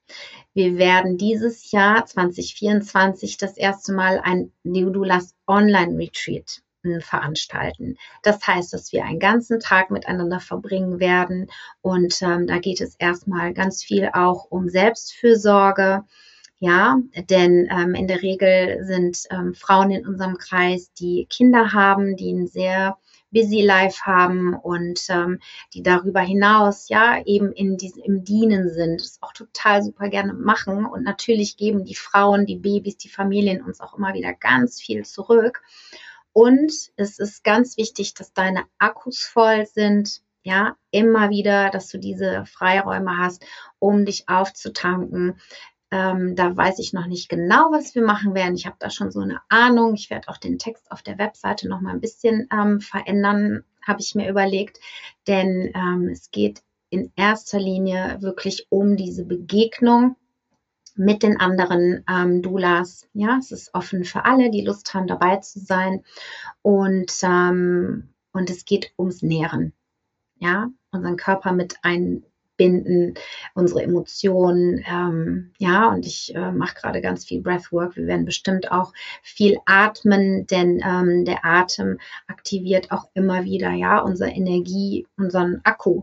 Wir 0.55 0.79
werden 0.79 1.19
dieses 1.19 1.73
Jahr 1.73 2.07
2024 2.07 3.37
das 3.37 3.57
erste 3.57 3.93
Mal 3.93 4.21
ein 4.23 4.53
Neudulas 4.63 5.35
Online-Retreat 5.49 6.63
veranstalten. 7.01 7.97
Das 8.23 8.47
heißt, 8.47 8.73
dass 8.73 8.93
wir 8.93 9.05
einen 9.05 9.19
ganzen 9.19 9.59
Tag 9.59 9.91
miteinander 9.91 10.39
verbringen 10.39 11.01
werden 11.01 11.51
und 11.81 12.23
ähm, 12.23 12.47
da 12.47 12.59
geht 12.59 12.81
es 12.81 12.95
erstmal 12.95 13.53
ganz 13.53 13.83
viel 13.83 14.09
auch 14.13 14.47
um 14.49 14.69
Selbstfürsorge. 14.69 16.05
Ja, 16.59 16.97
denn 17.29 17.69
ähm, 17.71 17.95
in 17.95 18.07
der 18.07 18.23
Regel 18.23 18.85
sind 18.85 19.25
ähm, 19.31 19.53
Frauen 19.53 19.91
in 19.91 20.07
unserem 20.07 20.39
Kreis, 20.39 20.93
die 20.95 21.27
Kinder 21.29 21.73
haben, 21.73 22.17
die 22.17 22.33
ein 22.33 22.47
sehr 22.47 22.97
busy 23.37 23.61
life 23.61 24.07
haben 24.07 24.55
und 24.55 25.11
ähm, 25.11 25.41
die 25.75 25.83
darüber 25.83 26.21
hinaus 26.21 26.89
ja 26.89 27.23
eben 27.27 27.53
in 27.53 27.77
diesem 27.77 28.03
im 28.03 28.25
Dienen 28.25 28.71
sind, 28.71 29.03
das 29.03 29.19
auch 29.21 29.35
total 29.35 29.83
super 29.83 30.09
gerne 30.09 30.33
machen 30.33 30.87
und 30.87 31.03
natürlich 31.03 31.59
geben 31.59 31.85
die 31.85 31.95
Frauen, 31.95 32.47
die 32.47 32.57
Babys, 32.57 32.97
die 32.97 33.11
Familien 33.11 33.63
uns 33.63 33.81
auch 33.81 33.99
immer 33.99 34.15
wieder 34.15 34.33
ganz 34.33 34.81
viel 34.81 35.05
zurück. 35.05 35.63
Und 36.33 36.73
es 36.97 37.19
ist 37.19 37.45
ganz 37.45 37.77
wichtig, 37.77 38.15
dass 38.15 38.33
deine 38.33 38.65
Akkus 38.79 39.21
voll 39.21 39.67
sind, 39.67 40.23
ja, 40.43 40.77
immer 40.91 41.29
wieder, 41.29 41.69
dass 41.71 41.89
du 41.89 41.99
diese 41.99 42.47
Freiräume 42.47 43.19
hast, 43.19 43.45
um 43.79 44.07
dich 44.07 44.29
aufzutanken. 44.29 45.41
Ähm, 45.91 46.35
da 46.35 46.57
weiß 46.57 46.79
ich 46.81 46.93
noch 46.93 47.07
nicht 47.07 47.29
genau, 47.29 47.71
was 47.71 47.95
wir 47.95 48.03
machen 48.03 48.35
werden. 48.35 48.57
Ich 48.57 48.67
habe 48.67 48.77
da 48.79 48.91
schon 48.91 49.11
so 49.11 49.21
eine 49.21 49.41
Ahnung. 49.49 49.95
Ich 49.95 50.11
werde 50.11 50.29
auch 50.29 50.39
den 50.39 50.59
Text 50.59 50.91
auf 50.91 51.03
der 51.03 51.19
Webseite 51.19 51.69
noch 51.69 51.81
mal 51.81 51.93
ein 51.93 52.01
bisschen 52.01 52.49
ähm, 52.53 52.81
verändern, 52.81 53.65
habe 53.87 54.01
ich 54.01 54.15
mir 54.15 54.29
überlegt. 54.29 54.81
Denn 55.27 55.71
ähm, 55.75 56.09
es 56.11 56.31
geht 56.31 56.63
in 56.91 57.13
erster 57.17 57.61
Linie 57.61 58.19
wirklich 58.21 58.67
um 58.71 58.97
diese 58.97 59.25
Begegnung 59.25 60.17
mit 60.97 61.23
den 61.23 61.39
anderen 61.39 62.05
ähm, 62.09 62.43
Doulas. 62.43 63.09
Ja, 63.13 63.37
es 63.39 63.53
ist 63.53 63.75
offen 63.75 64.05
für 64.05 64.25
alle, 64.25 64.51
die 64.51 64.63
Lust 64.63 64.93
haben, 64.95 65.07
dabei 65.07 65.37
zu 65.37 65.61
sein. 65.61 66.03
Und, 66.63 67.13
ähm, 67.23 68.09
und 68.33 68.51
es 68.51 68.65
geht 68.65 68.93
ums 68.99 69.23
Nähren. 69.23 69.73
Ja, 70.39 70.69
unseren 70.91 71.17
Körper 71.17 71.53
mit 71.53 71.77
ein, 71.83 72.25
binden, 72.57 73.15
unsere 73.55 73.83
Emotionen. 73.83 74.85
Ähm, 74.87 75.53
ja, 75.59 75.89
und 75.89 76.07
ich 76.07 76.35
äh, 76.35 76.53
mache 76.53 76.75
gerade 76.75 77.01
ganz 77.01 77.25
viel 77.25 77.41
Breathwork. 77.43 77.97
Wir 77.97 78.07
werden 78.07 78.25
bestimmt 78.25 78.71
auch 78.73 78.93
viel 79.23 79.57
atmen, 79.67 80.47
denn 80.47 80.83
ähm, 80.85 81.25
der 81.25 81.45
Atem 81.45 81.99
aktiviert 82.27 82.91
auch 82.91 83.09
immer 83.15 83.45
wieder 83.45 83.71
ja 83.71 83.99
unsere 84.01 84.31
Energie, 84.31 85.07
unseren 85.17 85.61
Akku. 85.65 86.03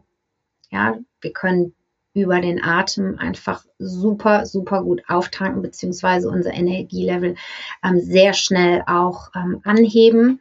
Ja, 0.72 0.98
wir 1.22 1.34
können 1.34 1.74
über 2.14 2.42
den 2.42 2.64
Atem 2.64 3.18
einfach 3.18 3.66
super, 3.80 4.46
super 4.46 4.84
gut 4.84 5.02
auftanken, 5.08 5.62
beziehungsweise 5.62 6.30
unser 6.30 6.54
Energielevel 6.54 7.36
ähm, 7.84 8.00
sehr 8.00 8.34
schnell 8.34 8.84
auch 8.86 9.32
ähm, 9.36 9.62
anheben. 9.64 10.40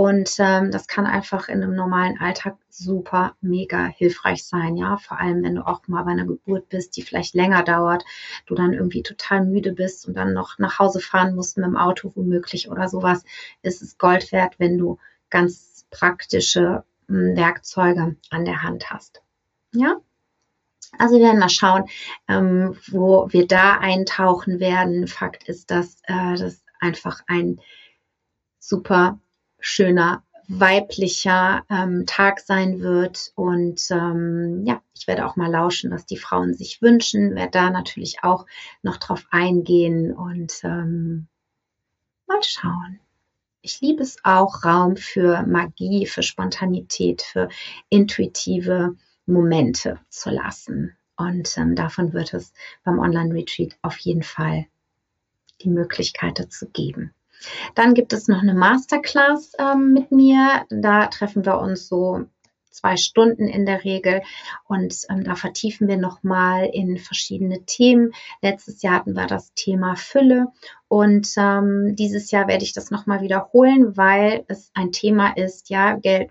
Und 0.00 0.36
ähm, 0.38 0.70
das 0.70 0.86
kann 0.86 1.04
einfach 1.04 1.50
in 1.50 1.62
einem 1.62 1.74
normalen 1.74 2.18
Alltag 2.18 2.56
super, 2.70 3.36
mega 3.42 3.84
hilfreich 3.84 4.46
sein, 4.46 4.78
ja. 4.78 4.96
Vor 4.96 5.20
allem, 5.20 5.42
wenn 5.42 5.56
du 5.56 5.66
auch 5.66 5.86
mal 5.88 6.04
bei 6.04 6.12
einer 6.12 6.24
Geburt 6.24 6.70
bist, 6.70 6.96
die 6.96 7.02
vielleicht 7.02 7.34
länger 7.34 7.62
dauert, 7.64 8.06
du 8.46 8.54
dann 8.54 8.72
irgendwie 8.72 9.02
total 9.02 9.44
müde 9.44 9.74
bist 9.74 10.08
und 10.08 10.14
dann 10.14 10.32
noch 10.32 10.58
nach 10.58 10.78
Hause 10.78 11.00
fahren 11.00 11.34
musst 11.34 11.58
mit 11.58 11.66
dem 11.66 11.76
Auto 11.76 12.12
womöglich 12.14 12.70
oder 12.70 12.88
sowas, 12.88 13.26
ist 13.60 13.82
es 13.82 13.98
Gold 13.98 14.32
wert, 14.32 14.54
wenn 14.56 14.78
du 14.78 14.96
ganz 15.28 15.84
praktische 15.90 16.82
hm, 17.06 17.36
Werkzeuge 17.36 18.16
an 18.30 18.44
der 18.46 18.62
Hand 18.62 18.90
hast. 18.90 19.20
Ja? 19.74 19.96
Also 20.96 21.16
wir 21.16 21.26
werden 21.26 21.40
mal 21.40 21.50
schauen, 21.50 21.84
ähm, 22.26 22.74
wo 22.88 23.26
wir 23.30 23.46
da 23.46 23.76
eintauchen 23.76 24.60
werden. 24.60 25.08
Fakt 25.08 25.46
ist, 25.46 25.70
dass 25.70 26.00
äh, 26.04 26.36
das 26.36 26.64
einfach 26.80 27.20
ein 27.26 27.60
super 28.58 29.20
schöner 29.60 30.22
weiblicher 30.50 31.64
ähm, 31.70 32.04
Tag 32.06 32.40
sein 32.40 32.80
wird. 32.80 33.32
Und 33.36 33.80
ähm, 33.90 34.64
ja, 34.66 34.82
ich 34.94 35.06
werde 35.06 35.26
auch 35.26 35.36
mal 35.36 35.50
lauschen, 35.50 35.90
was 35.92 36.06
die 36.06 36.16
Frauen 36.16 36.54
sich 36.54 36.82
wünschen, 36.82 37.36
werde 37.36 37.52
da 37.52 37.70
natürlich 37.70 38.24
auch 38.24 38.46
noch 38.82 38.96
drauf 38.96 39.26
eingehen 39.30 40.12
und 40.12 40.52
ähm, 40.64 41.28
mal 42.26 42.42
schauen. 42.42 42.98
Ich 43.62 43.80
liebe 43.80 44.02
es 44.02 44.16
auch, 44.24 44.64
Raum 44.64 44.96
für 44.96 45.42
Magie, 45.42 46.06
für 46.06 46.22
Spontanität, 46.22 47.22
für 47.22 47.48
intuitive 47.88 48.96
Momente 49.26 50.00
zu 50.08 50.30
lassen. 50.30 50.96
Und 51.16 51.56
ähm, 51.58 51.76
davon 51.76 52.12
wird 52.12 52.34
es 52.34 52.52
beim 52.82 52.98
Online-Retreat 52.98 53.76
auf 53.82 53.98
jeden 53.98 54.22
Fall 54.22 54.66
die 55.60 55.68
Möglichkeit 55.68 56.38
dazu 56.38 56.66
geben. 56.70 57.12
Dann 57.74 57.94
gibt 57.94 58.12
es 58.12 58.28
noch 58.28 58.42
eine 58.42 58.54
Masterclass 58.54 59.52
ähm, 59.58 59.92
mit 59.92 60.12
mir. 60.12 60.64
Da 60.70 61.06
treffen 61.06 61.44
wir 61.44 61.58
uns 61.58 61.88
so 61.88 62.26
zwei 62.70 62.96
Stunden 62.96 63.46
in 63.48 63.66
der 63.66 63.84
Regel 63.84 64.22
und 64.66 64.94
ähm, 65.10 65.24
da 65.24 65.34
vertiefen 65.34 65.88
wir 65.88 65.96
nochmal 65.96 66.70
in 66.72 66.96
verschiedene 66.98 67.64
Themen. 67.64 68.12
Letztes 68.42 68.82
Jahr 68.82 68.94
hatten 68.94 69.14
wir 69.14 69.26
das 69.26 69.52
Thema 69.54 69.96
Fülle 69.96 70.48
und 70.88 71.28
ähm, 71.36 71.94
dieses 71.96 72.30
Jahr 72.30 72.48
werde 72.48 72.64
ich 72.64 72.72
das 72.72 72.90
nochmal 72.90 73.20
wiederholen, 73.20 73.96
weil 73.96 74.44
es 74.48 74.70
ein 74.74 74.92
Thema 74.92 75.36
ist, 75.36 75.68
ja, 75.68 75.96
Geld, 75.96 76.30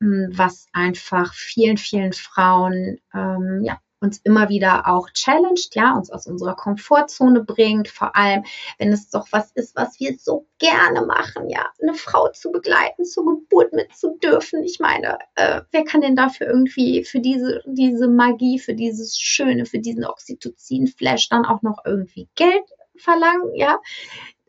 was 0.00 0.68
einfach 0.72 1.34
vielen, 1.34 1.76
vielen 1.76 2.12
Frauen 2.12 3.00
ähm, 3.12 3.62
ja, 3.64 3.80
uns 4.00 4.18
immer 4.24 4.48
wieder 4.48 4.86
auch 4.86 5.10
challenged, 5.10 5.74
ja, 5.74 5.94
uns 5.94 6.10
aus 6.10 6.26
unserer 6.26 6.54
Komfortzone 6.54 7.42
bringt, 7.42 7.88
vor 7.88 8.14
allem, 8.14 8.44
wenn 8.78 8.92
es 8.92 9.10
doch 9.10 9.26
was 9.32 9.50
ist, 9.52 9.76
was 9.76 9.98
wir 9.98 10.16
so 10.18 10.46
gerne 10.58 11.02
machen, 11.02 11.48
ja, 11.48 11.66
eine 11.82 11.94
Frau 11.94 12.28
zu 12.28 12.50
begleiten, 12.50 13.04
zur 13.04 13.26
Geburt 13.26 13.72
mit 13.72 13.94
zu 13.94 14.16
dürfen. 14.18 14.62
Ich 14.62 14.78
meine, 14.78 15.18
äh, 15.34 15.62
wer 15.70 15.84
kann 15.84 16.00
denn 16.00 16.16
dafür 16.16 16.46
irgendwie 16.46 17.04
für 17.04 17.20
diese, 17.20 17.62
diese 17.66 18.08
Magie, 18.08 18.58
für 18.58 18.74
dieses 18.74 19.18
Schöne, 19.18 19.66
für 19.66 19.78
diesen 19.78 20.04
Oxytocin-Flash 20.04 21.28
dann 21.28 21.44
auch 21.44 21.62
noch 21.62 21.84
irgendwie 21.84 22.28
Geld 22.34 22.64
verlangen, 22.96 23.54
ja? 23.54 23.80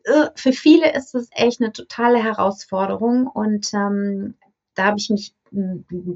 Äh, 0.04 0.28
für 0.34 0.52
viele 0.52 0.92
ist 0.94 1.14
es 1.14 1.28
echt 1.32 1.60
eine 1.60 1.72
totale 1.72 2.22
Herausforderung 2.22 3.26
und 3.26 3.72
ähm, 3.74 4.34
da 4.74 4.86
habe 4.86 4.98
ich 4.98 5.10
mich 5.10 5.34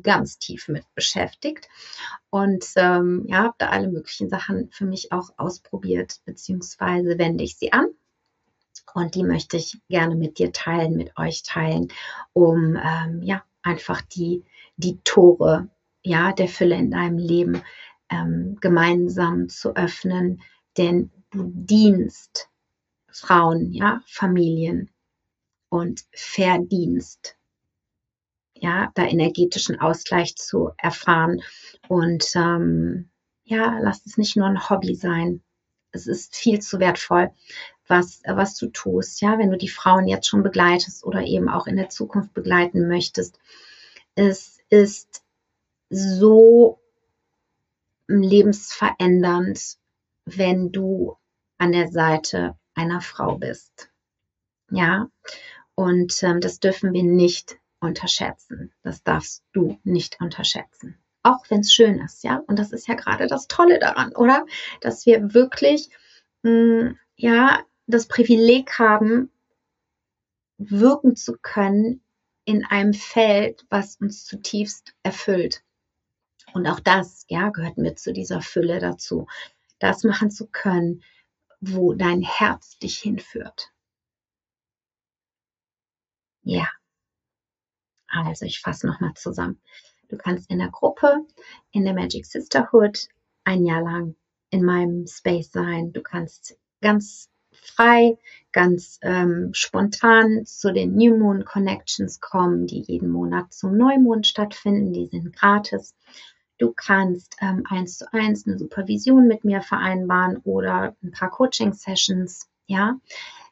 ganz 0.03 0.39
tief 0.39 0.69
mit 0.69 0.85
beschäftigt 0.95 1.69
und 2.31 2.65
ähm, 2.77 3.25
ja, 3.29 3.45
habe 3.45 3.55
da 3.59 3.69
alle 3.69 3.89
möglichen 3.89 4.29
Sachen 4.29 4.71
für 4.71 4.87
mich 4.87 5.13
auch 5.13 5.31
ausprobiert, 5.37 6.21
beziehungsweise 6.25 7.19
wende 7.19 7.45
ich 7.45 7.57
sie 7.57 7.73
an. 7.73 7.87
Und 8.93 9.15
die 9.15 9.25
möchte 9.25 9.57
ich 9.57 9.81
gerne 9.89 10.15
mit 10.15 10.39
dir 10.39 10.53
teilen, 10.53 10.97
mit 10.97 11.17
euch 11.17 11.43
teilen, 11.43 11.89
um 12.33 12.77
ähm, 12.77 13.23
ja 13.23 13.43
einfach 13.63 14.03
die, 14.03 14.45
die 14.77 15.01
Tore 15.03 15.69
ja, 16.05 16.33
der 16.33 16.49
Fülle 16.49 16.77
in 16.77 16.91
deinem 16.91 17.19
Leben 17.19 17.63
ähm, 18.11 18.59
gemeinsam 18.61 19.49
zu 19.49 19.75
öffnen. 19.75 20.43
Denn 20.77 21.11
du 21.31 21.51
dienst 21.53 22.51
Frauen, 23.11 23.73
ja, 23.73 24.03
Familien 24.07 24.91
und 25.71 26.05
verdienst 26.13 27.37
ja, 28.55 28.91
da 28.95 29.05
energetischen 29.05 29.81
Ausgleich 29.81 30.37
zu 30.37 30.71
erfahren. 30.79 31.43
Und 31.89 32.25
ähm, 32.35 33.11
ja, 33.45 33.79
lass 33.81 34.07
es 34.07 34.17
nicht 34.17 34.37
nur 34.37 34.47
ein 34.47 34.69
Hobby 34.69 34.95
sein. 34.95 35.43
Es 35.93 36.07
ist 36.07 36.35
viel 36.35 36.61
zu 36.61 36.81
wertvoll, 36.81 37.31
was, 37.87 38.23
was 38.27 38.57
du 38.57 38.69
tust. 38.69 39.21
Ja, 39.21 39.39
wenn 39.39 39.51
du 39.51 39.59
die 39.59 39.69
Frauen 39.69 40.09
jetzt 40.09 40.27
schon 40.27 40.43
begleitest 40.43 41.05
oder 41.05 41.23
eben 41.23 41.49
auch 41.49 41.67
in 41.67 41.77
der 41.77 41.89
Zukunft 41.89 42.35
begleiten 42.35 42.89
möchtest. 42.89 43.39
Es 44.15 44.59
ist 44.71 45.23
so 45.91 46.81
lebensverändernd, 48.09 49.77
wenn 50.25 50.73
du 50.73 51.17
an 51.59 51.73
der 51.73 51.89
Seite 51.89 52.57
einer 52.75 53.01
Frau 53.01 53.37
bist. 53.37 53.91
Ja, 54.71 55.09
und 55.75 56.23
ähm, 56.23 56.41
das 56.41 56.61
dürfen 56.61 56.93
wir 56.93 57.03
nicht 57.03 57.59
unterschätzen. 57.81 58.73
Das 58.83 59.03
darfst 59.03 59.45
du 59.53 59.79
nicht 59.85 60.21
unterschätzen. 60.21 60.99
Auch 61.23 61.49
wenn 61.49 61.61
es 61.61 61.73
schön 61.73 62.01
ist, 62.01 62.23
ja. 62.25 62.43
Und 62.47 62.59
das 62.59 62.73
ist 62.73 62.87
ja 62.87 62.95
gerade 62.95 63.27
das 63.27 63.49
Tolle 63.49 63.79
daran, 63.79 64.15
oder? 64.15 64.45
Dass 64.81 65.07
wir 65.07 65.35
wirklich, 65.35 65.89
mh, 66.43 66.51
mm, 66.51 66.99
ja, 67.17 67.65
das 67.87 68.07
Privileg 68.09 68.79
haben, 68.79 69.31
wirken 70.59 71.17
zu 71.17 71.37
können 71.41 72.03
in 72.45 72.65
einem 72.65 72.95
Feld, 72.95 73.65
was 73.71 73.97
uns 73.97 74.25
zutiefst 74.25 74.95
erfüllt. 75.03 75.63
Und 76.53 76.67
auch 76.67 76.81
das, 76.81 77.25
ja, 77.29 77.51
gehört 77.51 77.79
mit 77.79 77.99
zu 77.99 78.13
dieser 78.13 78.41
Fülle 78.43 78.79
dazu. 78.79 79.27
Das 79.79 80.05
machen 80.05 80.31
zu 80.31 80.47
können, 80.47 81.03
wo 81.61 81.95
dein 81.95 82.23
Herz 82.23 82.79
dich 82.79 82.99
hinführt. 82.99 83.73
Ja. 86.43 86.69
Also 88.15 88.47
ich 88.47 88.61
fasse 88.61 88.87
nochmal 88.87 89.15
zusammen. 89.15 89.61
Du 90.09 90.17
kannst 90.17 90.51
in 90.51 90.59
der 90.59 90.71
Gruppe, 90.71 91.27
in 91.73 91.85
der 91.85 91.95
Magic 91.95 92.27
Sisterhood 92.27 93.09
ein 93.45 93.65
Jahr 93.65 93.83
lang 93.83 94.15
in 94.51 94.65
meinem 94.65 95.07
Space 95.07 95.51
sein. 95.51 95.93
Du 95.93 96.03
kannst 96.03 96.57
ganz 96.81 97.29
frei, 97.51 98.19
ganz 98.53 98.99
ähm, 99.03 99.51
spontan 99.53 100.45
zu 100.45 100.73
den 100.73 100.95
New 100.95 101.17
Moon 101.17 101.45
Connections 101.45 102.21
kommen, 102.21 102.67
die 102.67 102.83
jeden 102.83 103.11
Monat 103.11 103.53
zum 103.53 103.77
Neumond 103.77 104.27
stattfinden. 104.27 104.93
Die 104.93 105.07
sind 105.07 105.35
gratis. 105.35 105.95
Du 106.59 106.73
kannst 106.73 107.37
ähm, 107.41 107.65
eins 107.69 107.99
zu 107.99 108.13
eins 108.13 108.47
eine 108.47 108.59
Supervision 108.59 109.27
mit 109.27 109.45
mir 109.45 109.61
vereinbaren 109.61 110.37
oder 110.45 110.95
ein 111.03 111.11
paar 111.11 111.31
Coaching-Sessions. 111.31 112.49
Ja, 112.67 112.99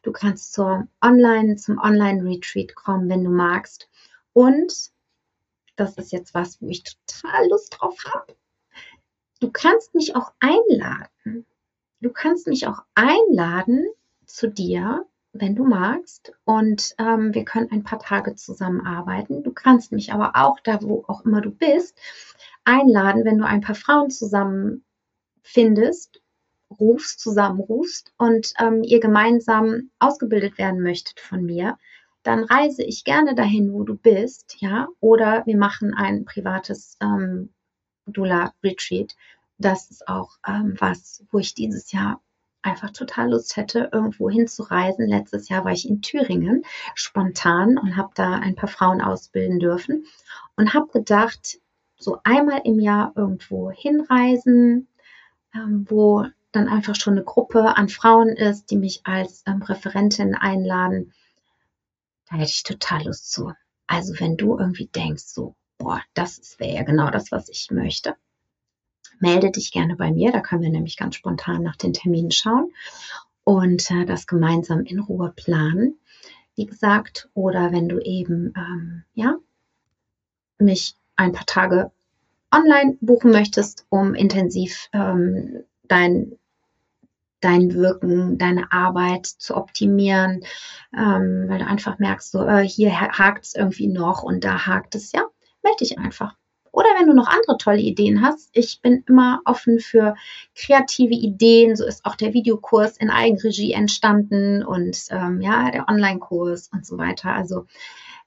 du 0.03 0.13
kannst 0.13 0.53
zur 0.53 0.87
Online, 1.03 1.57
zum 1.57 1.79
Online-Retreat 1.79 2.75
kommen, 2.75 3.09
wenn 3.09 3.25
du 3.25 3.31
magst. 3.31 3.89
Und 4.33 4.91
das 5.77 5.97
ist 5.97 6.13
jetzt 6.13 6.35
was, 6.35 6.61
wo 6.61 6.69
ich 6.69 6.85
total 6.85 7.49
Lust 7.49 7.77
drauf 7.79 7.99
habe. 8.13 8.37
Du 9.41 9.51
kannst 9.51 9.95
mich 9.95 10.15
auch 10.15 10.33
einladen. 10.41 11.47
Du 12.01 12.11
kannst 12.11 12.47
mich 12.47 12.67
auch 12.67 12.83
einladen 12.95 13.87
zu 14.27 14.49
dir, 14.49 15.05
wenn 15.33 15.57
du 15.57 15.65
magst. 15.65 16.33
Und 16.45 16.95
ähm, 16.99 17.35
wir 17.35 17.45
können 17.45 17.71
ein 17.71 17.83
paar 17.83 17.99
Tage 17.99 18.35
zusammenarbeiten. 18.35 19.43
Du 19.43 19.53
kannst 19.53 19.93
mich 19.93 20.13
aber 20.13 20.33
auch 20.37 20.61
da, 20.61 20.83
wo 20.83 21.05
auch 21.09 21.25
immer 21.25 21.41
du 21.41 21.51
bist, 21.51 21.99
einladen, 22.65 23.25
wenn 23.25 23.39
du 23.39 23.47
ein 23.47 23.61
paar 23.61 23.75
Frauen 23.75 24.11
zusammen 24.11 24.85
findest, 25.43 26.21
rufst, 26.79 27.21
zusammenrufst 27.21 28.13
und 28.19 28.53
ähm, 28.59 28.83
ihr 28.83 29.01
gemeinsam 29.01 29.91
ausgebildet 29.99 30.59
werden 30.59 30.83
möchtet 30.83 31.21
von 31.21 31.45
mir, 31.45 31.79
dann 32.23 32.45
reise 32.45 32.83
ich 32.85 33.05
gerne 33.05 33.35
dahin, 33.35 33.73
wo 33.73 33.83
du 33.83 33.97
bist, 33.97 34.57
ja, 34.61 34.89
oder 35.01 35.45
wir 35.47 35.57
machen 35.57 35.95
ein 35.95 36.25
privates 36.25 36.97
ähm, 37.01 37.51
Dula 38.07 38.53
Retreat. 38.63 39.17
Das 39.59 39.91
ist 39.91 40.09
auch 40.09 40.39
ähm, 40.47 40.77
was, 40.79 41.25
wo 41.31 41.39
ich 41.39 41.55
dieses 41.55 41.93
Jahr 41.93 42.21
einfach 42.63 42.91
total 42.91 43.31
Lust 43.31 43.57
hätte, 43.57 43.91
irgendwo 43.93 44.31
hinzureisen. 44.31 45.09
Letztes 45.09 45.49
Jahr 45.49 45.65
war 45.65 45.73
ich 45.73 45.89
in 45.89 46.01
Thüringen 46.01 46.65
spontan 46.95 47.77
und 47.79 47.97
habe 47.97 48.11
da 48.15 48.35
ein 48.35 48.55
paar 48.55 48.69
Frauen 48.69 49.01
ausbilden 49.01 49.59
dürfen 49.59 50.07
und 50.57 50.75
habe 50.75 50.87
gedacht, 50.93 51.59
so 51.99 52.19
einmal 52.25 52.63
im 52.65 52.81
Jahr 52.81 53.13
irgendwo 53.17 53.71
hinreisen, 53.71 54.89
ähm, 55.55 55.87
wo 55.89 56.27
dann 56.53 56.69
einfach 56.69 56.95
schon 56.95 57.15
eine 57.15 57.25
Gruppe 57.25 57.77
an 57.77 57.89
Frauen 57.89 58.29
ist, 58.29 58.71
die 58.71 58.77
mich 58.77 59.01
als 59.05 59.43
ähm, 59.47 59.63
Referentin 59.63 60.35
einladen. 60.35 61.13
Da 62.33 62.39
hätte 62.39 62.51
ich 62.51 62.63
total 62.63 63.05
Lust 63.05 63.31
zu. 63.31 63.53
Also 63.87 64.15
wenn 64.19 64.39
du 64.39 64.59
irgendwie 64.59 64.87
denkst, 64.87 65.25
so, 65.25 65.55
boah, 65.77 66.01
das 66.15 66.59
wäre 66.59 66.75
ja 66.77 66.83
genau 66.83 67.11
das, 67.11 67.31
was 67.31 67.51
ich 67.51 67.71
möchte, 67.71 68.17
melde 69.21 69.51
dich 69.51 69.71
gerne 69.71 69.97
bei 69.97 70.11
mir. 70.11 70.33
Da 70.33 70.41
können 70.41 70.63
wir 70.63 70.71
nämlich 70.71 70.97
ganz 70.97 71.17
spontan 71.17 71.63
nach 71.63 71.77
den 71.77 71.93
Terminen 71.93 72.31
schauen 72.31 72.73
und 73.45 73.91
äh, 73.91 74.07
das 74.07 74.27
gemeinsam 74.27 74.87
in 74.87 74.99
Ruhe 74.99 75.35
planen. 75.37 75.99
Wie 76.55 76.65
gesagt, 76.65 77.29
oder 77.35 77.71
wenn 77.71 77.91
du 77.91 77.99
eben, 77.99 78.55
ähm, 78.57 79.05
ja, 79.13 79.37
mich 80.59 80.97
ein 81.17 81.33
paar 81.33 81.47
Tage 81.47 81.93
online 82.51 82.97
buchen 83.03 83.31
möchtest, 83.31 83.85
um 83.91 84.15
intensiv 84.15 84.89
ähm, 84.95 85.65
dein, 85.83 86.39
dein 87.43 87.75
Wirken, 87.75 88.39
deine 88.39 88.73
Arbeit 88.73 89.27
zu 89.27 89.57
optimieren, 89.57 90.45
ähm, 90.97 91.47
weil 91.49 91.59
du 91.59 91.67
einfach 91.67 91.99
merkst, 91.99 92.31
so 92.31 92.47
äh, 92.47 92.67
hier 92.67 92.99
hakt 92.99 93.45
es 93.45 93.55
irgendwie 93.55 93.89
noch 93.89 94.23
und 94.23 94.45
da 94.45 94.67
hakt 94.67 94.95
es, 94.95 95.13
ja, 95.13 95.23
melde 95.63 95.79
dich 95.79 95.99
einfach. 95.99 96.35
Oder 96.73 96.89
wenn 96.99 97.07
du 97.07 97.13
noch 97.13 97.29
andere 97.29 97.59
tolle 97.59 97.81
Ideen 97.81 98.23
hast, 98.23 98.49
ich 98.55 98.81
bin 98.81 99.05
immer 99.07 99.43
offen 99.45 99.79
für 99.79 100.15
kreative 100.57 101.13
Ideen. 101.13 101.77
So 101.77 101.85
ist 101.85 102.07
auch 102.07 102.17
der 102.17 102.33
Videokurs 102.33 102.97
in 102.97 103.11
Eigenregie 103.11 103.75
entstanden 103.75 104.65
und 104.65 104.97
ähm, 105.11 105.43
ja, 105.43 105.71
der 105.71 105.87
Online-Kurs 105.89 106.71
und 106.73 106.87
so 106.87 106.97
weiter. 106.97 107.35
Also 107.35 107.67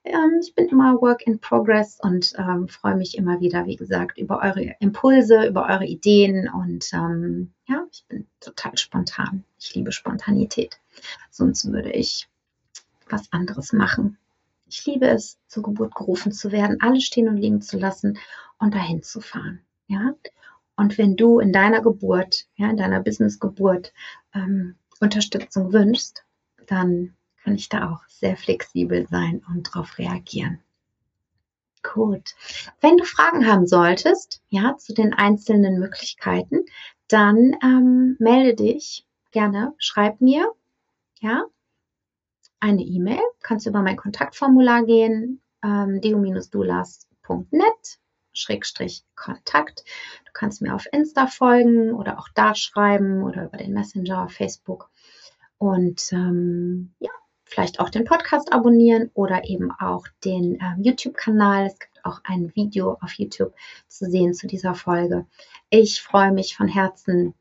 ähm, 0.06 0.40
ich 0.42 0.54
bin 0.56 0.68
immer 0.68 1.02
Work 1.02 1.26
in 1.26 1.40
Progress 1.40 2.00
und 2.02 2.34
ähm, 2.38 2.68
freue 2.68 2.96
mich 2.96 3.18
immer 3.18 3.40
wieder, 3.40 3.66
wie 3.66 3.76
gesagt, 3.76 4.18
über 4.18 4.42
eure 4.42 4.76
Impulse, 4.80 5.46
über 5.48 5.68
eure 5.68 5.86
Ideen 5.86 6.50
und 6.50 6.92
ähm, 6.94 7.54
ja, 7.68 7.86
ich 7.92 8.06
bin 8.08 8.28
total 8.40 8.78
spontan. 8.78 9.44
Ich 9.60 9.74
liebe 9.76 9.92
Spontanität. 9.92 10.80
Sonst 11.32 11.72
würde 11.72 11.92
ich 11.92 12.30
was 13.10 13.32
anderes 13.32 13.74
machen. 13.74 14.18
Ich 14.68 14.86
liebe 14.86 15.08
es, 15.08 15.38
zur 15.48 15.64
Geburt 15.64 15.96
gerufen 15.96 16.32
zu 16.32 16.52
werden, 16.52 16.78
alles 16.82 17.04
stehen 17.04 17.28
und 17.28 17.38
liegen 17.38 17.62
zu 17.62 17.78
lassen 17.78 18.18
und 18.60 18.74
dahin 18.74 19.04
zu 19.04 19.22
fahren. 19.22 19.62
Ja. 19.88 20.16
Und 20.76 20.98
wenn 20.98 21.16
du 21.16 21.40
in 21.40 21.54
deiner 21.54 21.82
Geburt, 21.82 22.48
ja, 22.56 22.70
in 22.70 22.78
deiner 22.78 23.02
Business-Geburt 23.02 23.94
ähm, 24.34 24.76
Unterstützung 25.00 25.74
wünschst, 25.74 26.26
dann 26.68 27.15
kann 27.46 27.56
ich 27.56 27.70
da 27.70 27.92
auch 27.92 28.02
sehr 28.08 28.36
flexibel 28.36 29.08
sein 29.08 29.42
und 29.48 29.68
darauf 29.68 30.00
reagieren. 30.00 30.60
Gut. 31.84 32.34
Wenn 32.82 32.98
du 32.98 33.06
Fragen 33.06 33.46
haben 33.46 33.68
solltest, 33.68 34.42
ja, 34.50 34.76
zu 34.78 34.96
den 34.96 35.14
einzelnen 35.14 35.80
Möglichkeiten, 35.80 36.66
dann 37.08 37.56
ähm, 37.62 38.16
melde 38.20 38.56
dich 38.56 39.06
gerne, 39.32 39.76
schreib 39.78 40.22
mir, 40.22 40.52
ja, 41.20 41.46
eine 42.60 42.82
E-Mail, 42.82 43.22
kannst 43.44 43.68
über 43.68 43.84
mein 43.84 43.98
Kontaktformular 43.98 44.84
gehen, 44.84 45.40
ähm, 45.64 46.02
deo-dulas.net 46.02 48.00
Schrägstrich 48.34 49.04
Kontakt. 49.16 49.86
Du 50.26 50.32
kannst 50.34 50.64
mir 50.64 50.74
auf 50.74 50.88
Insta 50.92 51.28
folgen 51.28 51.94
oder 51.94 52.18
auch 52.18 52.30
da 52.34 52.56
schreiben 52.56 53.22
oder 53.22 53.46
über 53.46 53.58
den 53.58 53.74
Messenger 53.74 54.30
Facebook. 54.30 54.90
Und 55.60 56.12
ähm, 56.12 56.96
ja, 57.00 57.12
vielleicht 57.56 57.80
auch 57.80 57.90
den 57.90 58.04
Podcast 58.04 58.52
abonnieren 58.52 59.10
oder 59.14 59.46
eben 59.46 59.72
auch 59.72 60.06
den 60.26 60.60
ähm, 60.62 60.84
YouTube-Kanal. 60.84 61.68
Es 61.68 61.80
gibt 61.80 62.06
auch 62.06 62.20
ein 62.26 62.54
Video 62.54 62.98
auf 63.02 63.14
YouTube 63.14 63.54
zu 63.88 64.06
sehen 64.10 64.34
zu 64.34 64.46
dieser 64.46 64.76
Folge. 64.76 65.26
Ich 65.70 66.02
freue 66.02 66.34
mich 66.34 66.58
von 66.58 66.68
Herzen, 66.68 67.34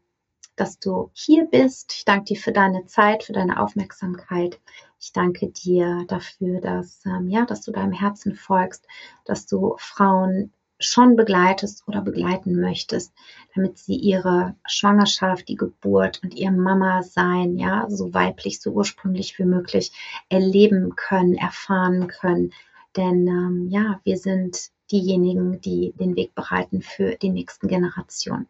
dass 0.55 0.79
du 0.79 1.11
hier 1.15 1.47
bist. 1.47 1.93
Ich 1.97 2.05
danke 2.05 2.27
dir 2.27 2.37
für 2.37 2.53
deine 2.53 2.87
Zeit, 2.87 3.25
für 3.25 3.33
deine 3.33 3.61
Aufmerksamkeit. 3.61 4.61
Ich 5.01 5.13
danke 5.13 5.49
dir 5.49 6.05
dafür, 6.07 6.61
dass, 6.61 7.05
ähm, 7.07 7.29
ja, 7.29 7.45
dass 7.45 7.63
du 7.63 7.73
deinem 7.73 7.93
Herzen 7.93 8.37
folgst, 8.37 8.87
dass 9.25 9.47
du 9.47 9.75
Frauen 9.79 10.53
schon 10.87 11.17
begleitest 11.17 11.87
oder 11.87 12.01
begleiten 12.01 12.61
möchtest, 12.61 13.13
damit 13.55 13.79
sie 13.79 13.97
ihre 13.97 14.55
Schwangerschaft, 14.67 15.49
die 15.49 15.57
Geburt 15.57 16.21
und 16.23 16.35
ihr 16.35 16.51
Mama-Sein, 16.51 17.57
ja, 17.57 17.87
so 17.89 18.13
weiblich, 18.15 18.61
so 18.61 18.73
ursprünglich 18.73 19.39
wie 19.39 19.45
möglich 19.45 19.93
erleben 20.29 20.97
können, 20.97 21.35
erfahren 21.35 22.09
können. 22.09 22.53
Denn 22.97 23.27
ähm, 23.27 23.69
ja, 23.71 24.01
wir 24.05 24.19
sind 24.19 24.71
diejenigen, 24.91 25.61
die 25.61 25.93
den 25.99 26.17
Weg 26.17 26.35
bereiten 26.35 26.83
für 26.83 27.17
die 27.17 27.31
nächsten 27.31 27.69
Generationen. 27.69 28.49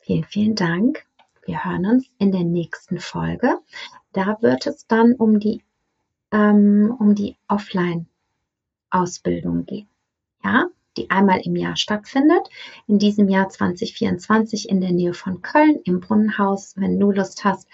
Vielen, 0.00 0.24
vielen 0.24 0.54
Dank. 0.54 1.06
Wir 1.44 1.64
hören 1.64 1.86
uns 1.86 2.06
in 2.18 2.32
der 2.32 2.44
nächsten 2.44 2.98
Folge. 2.98 3.58
Da 4.12 4.36
wird 4.40 4.66
es 4.66 4.86
dann 4.86 5.14
um 5.14 5.40
die, 5.40 5.62
ähm, 6.30 6.94
um 6.98 7.14
die 7.14 7.36
Offline-Ausbildung 7.48 9.66
gehen. 9.66 9.88
Ja, 10.44 10.66
die 10.96 11.10
einmal 11.10 11.40
im 11.40 11.56
Jahr 11.56 11.76
stattfindet. 11.76 12.48
In 12.86 12.98
diesem 12.98 13.28
Jahr 13.28 13.48
2024 13.48 14.68
in 14.68 14.80
der 14.80 14.92
Nähe 14.92 15.14
von 15.14 15.42
Köln 15.42 15.80
im 15.84 16.00
Brunnenhaus, 16.00 16.74
wenn 16.76 16.98
du 16.98 17.10
Lust 17.10 17.44
hast, 17.44 17.68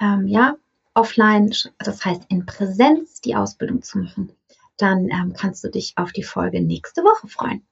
ähm, 0.00 0.26
ja, 0.26 0.56
offline, 0.94 1.52
das 1.78 2.04
heißt 2.04 2.24
in 2.28 2.46
Präsenz 2.46 3.20
die 3.20 3.36
Ausbildung 3.36 3.82
zu 3.82 3.98
machen, 3.98 4.32
dann 4.76 5.08
ähm, 5.10 5.34
kannst 5.36 5.62
du 5.62 5.68
dich 5.68 5.92
auf 5.96 6.12
die 6.12 6.22
Folge 6.22 6.60
nächste 6.60 7.02
Woche 7.02 7.28
freuen. 7.28 7.62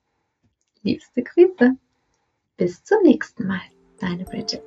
Liebste 0.83 1.23
Grüße. 1.23 1.77
Bis 2.57 2.83
zum 2.85 3.03
nächsten 3.03 3.47
Mal. 3.47 3.61
Deine 4.01 4.25
Bridget. 4.25 4.63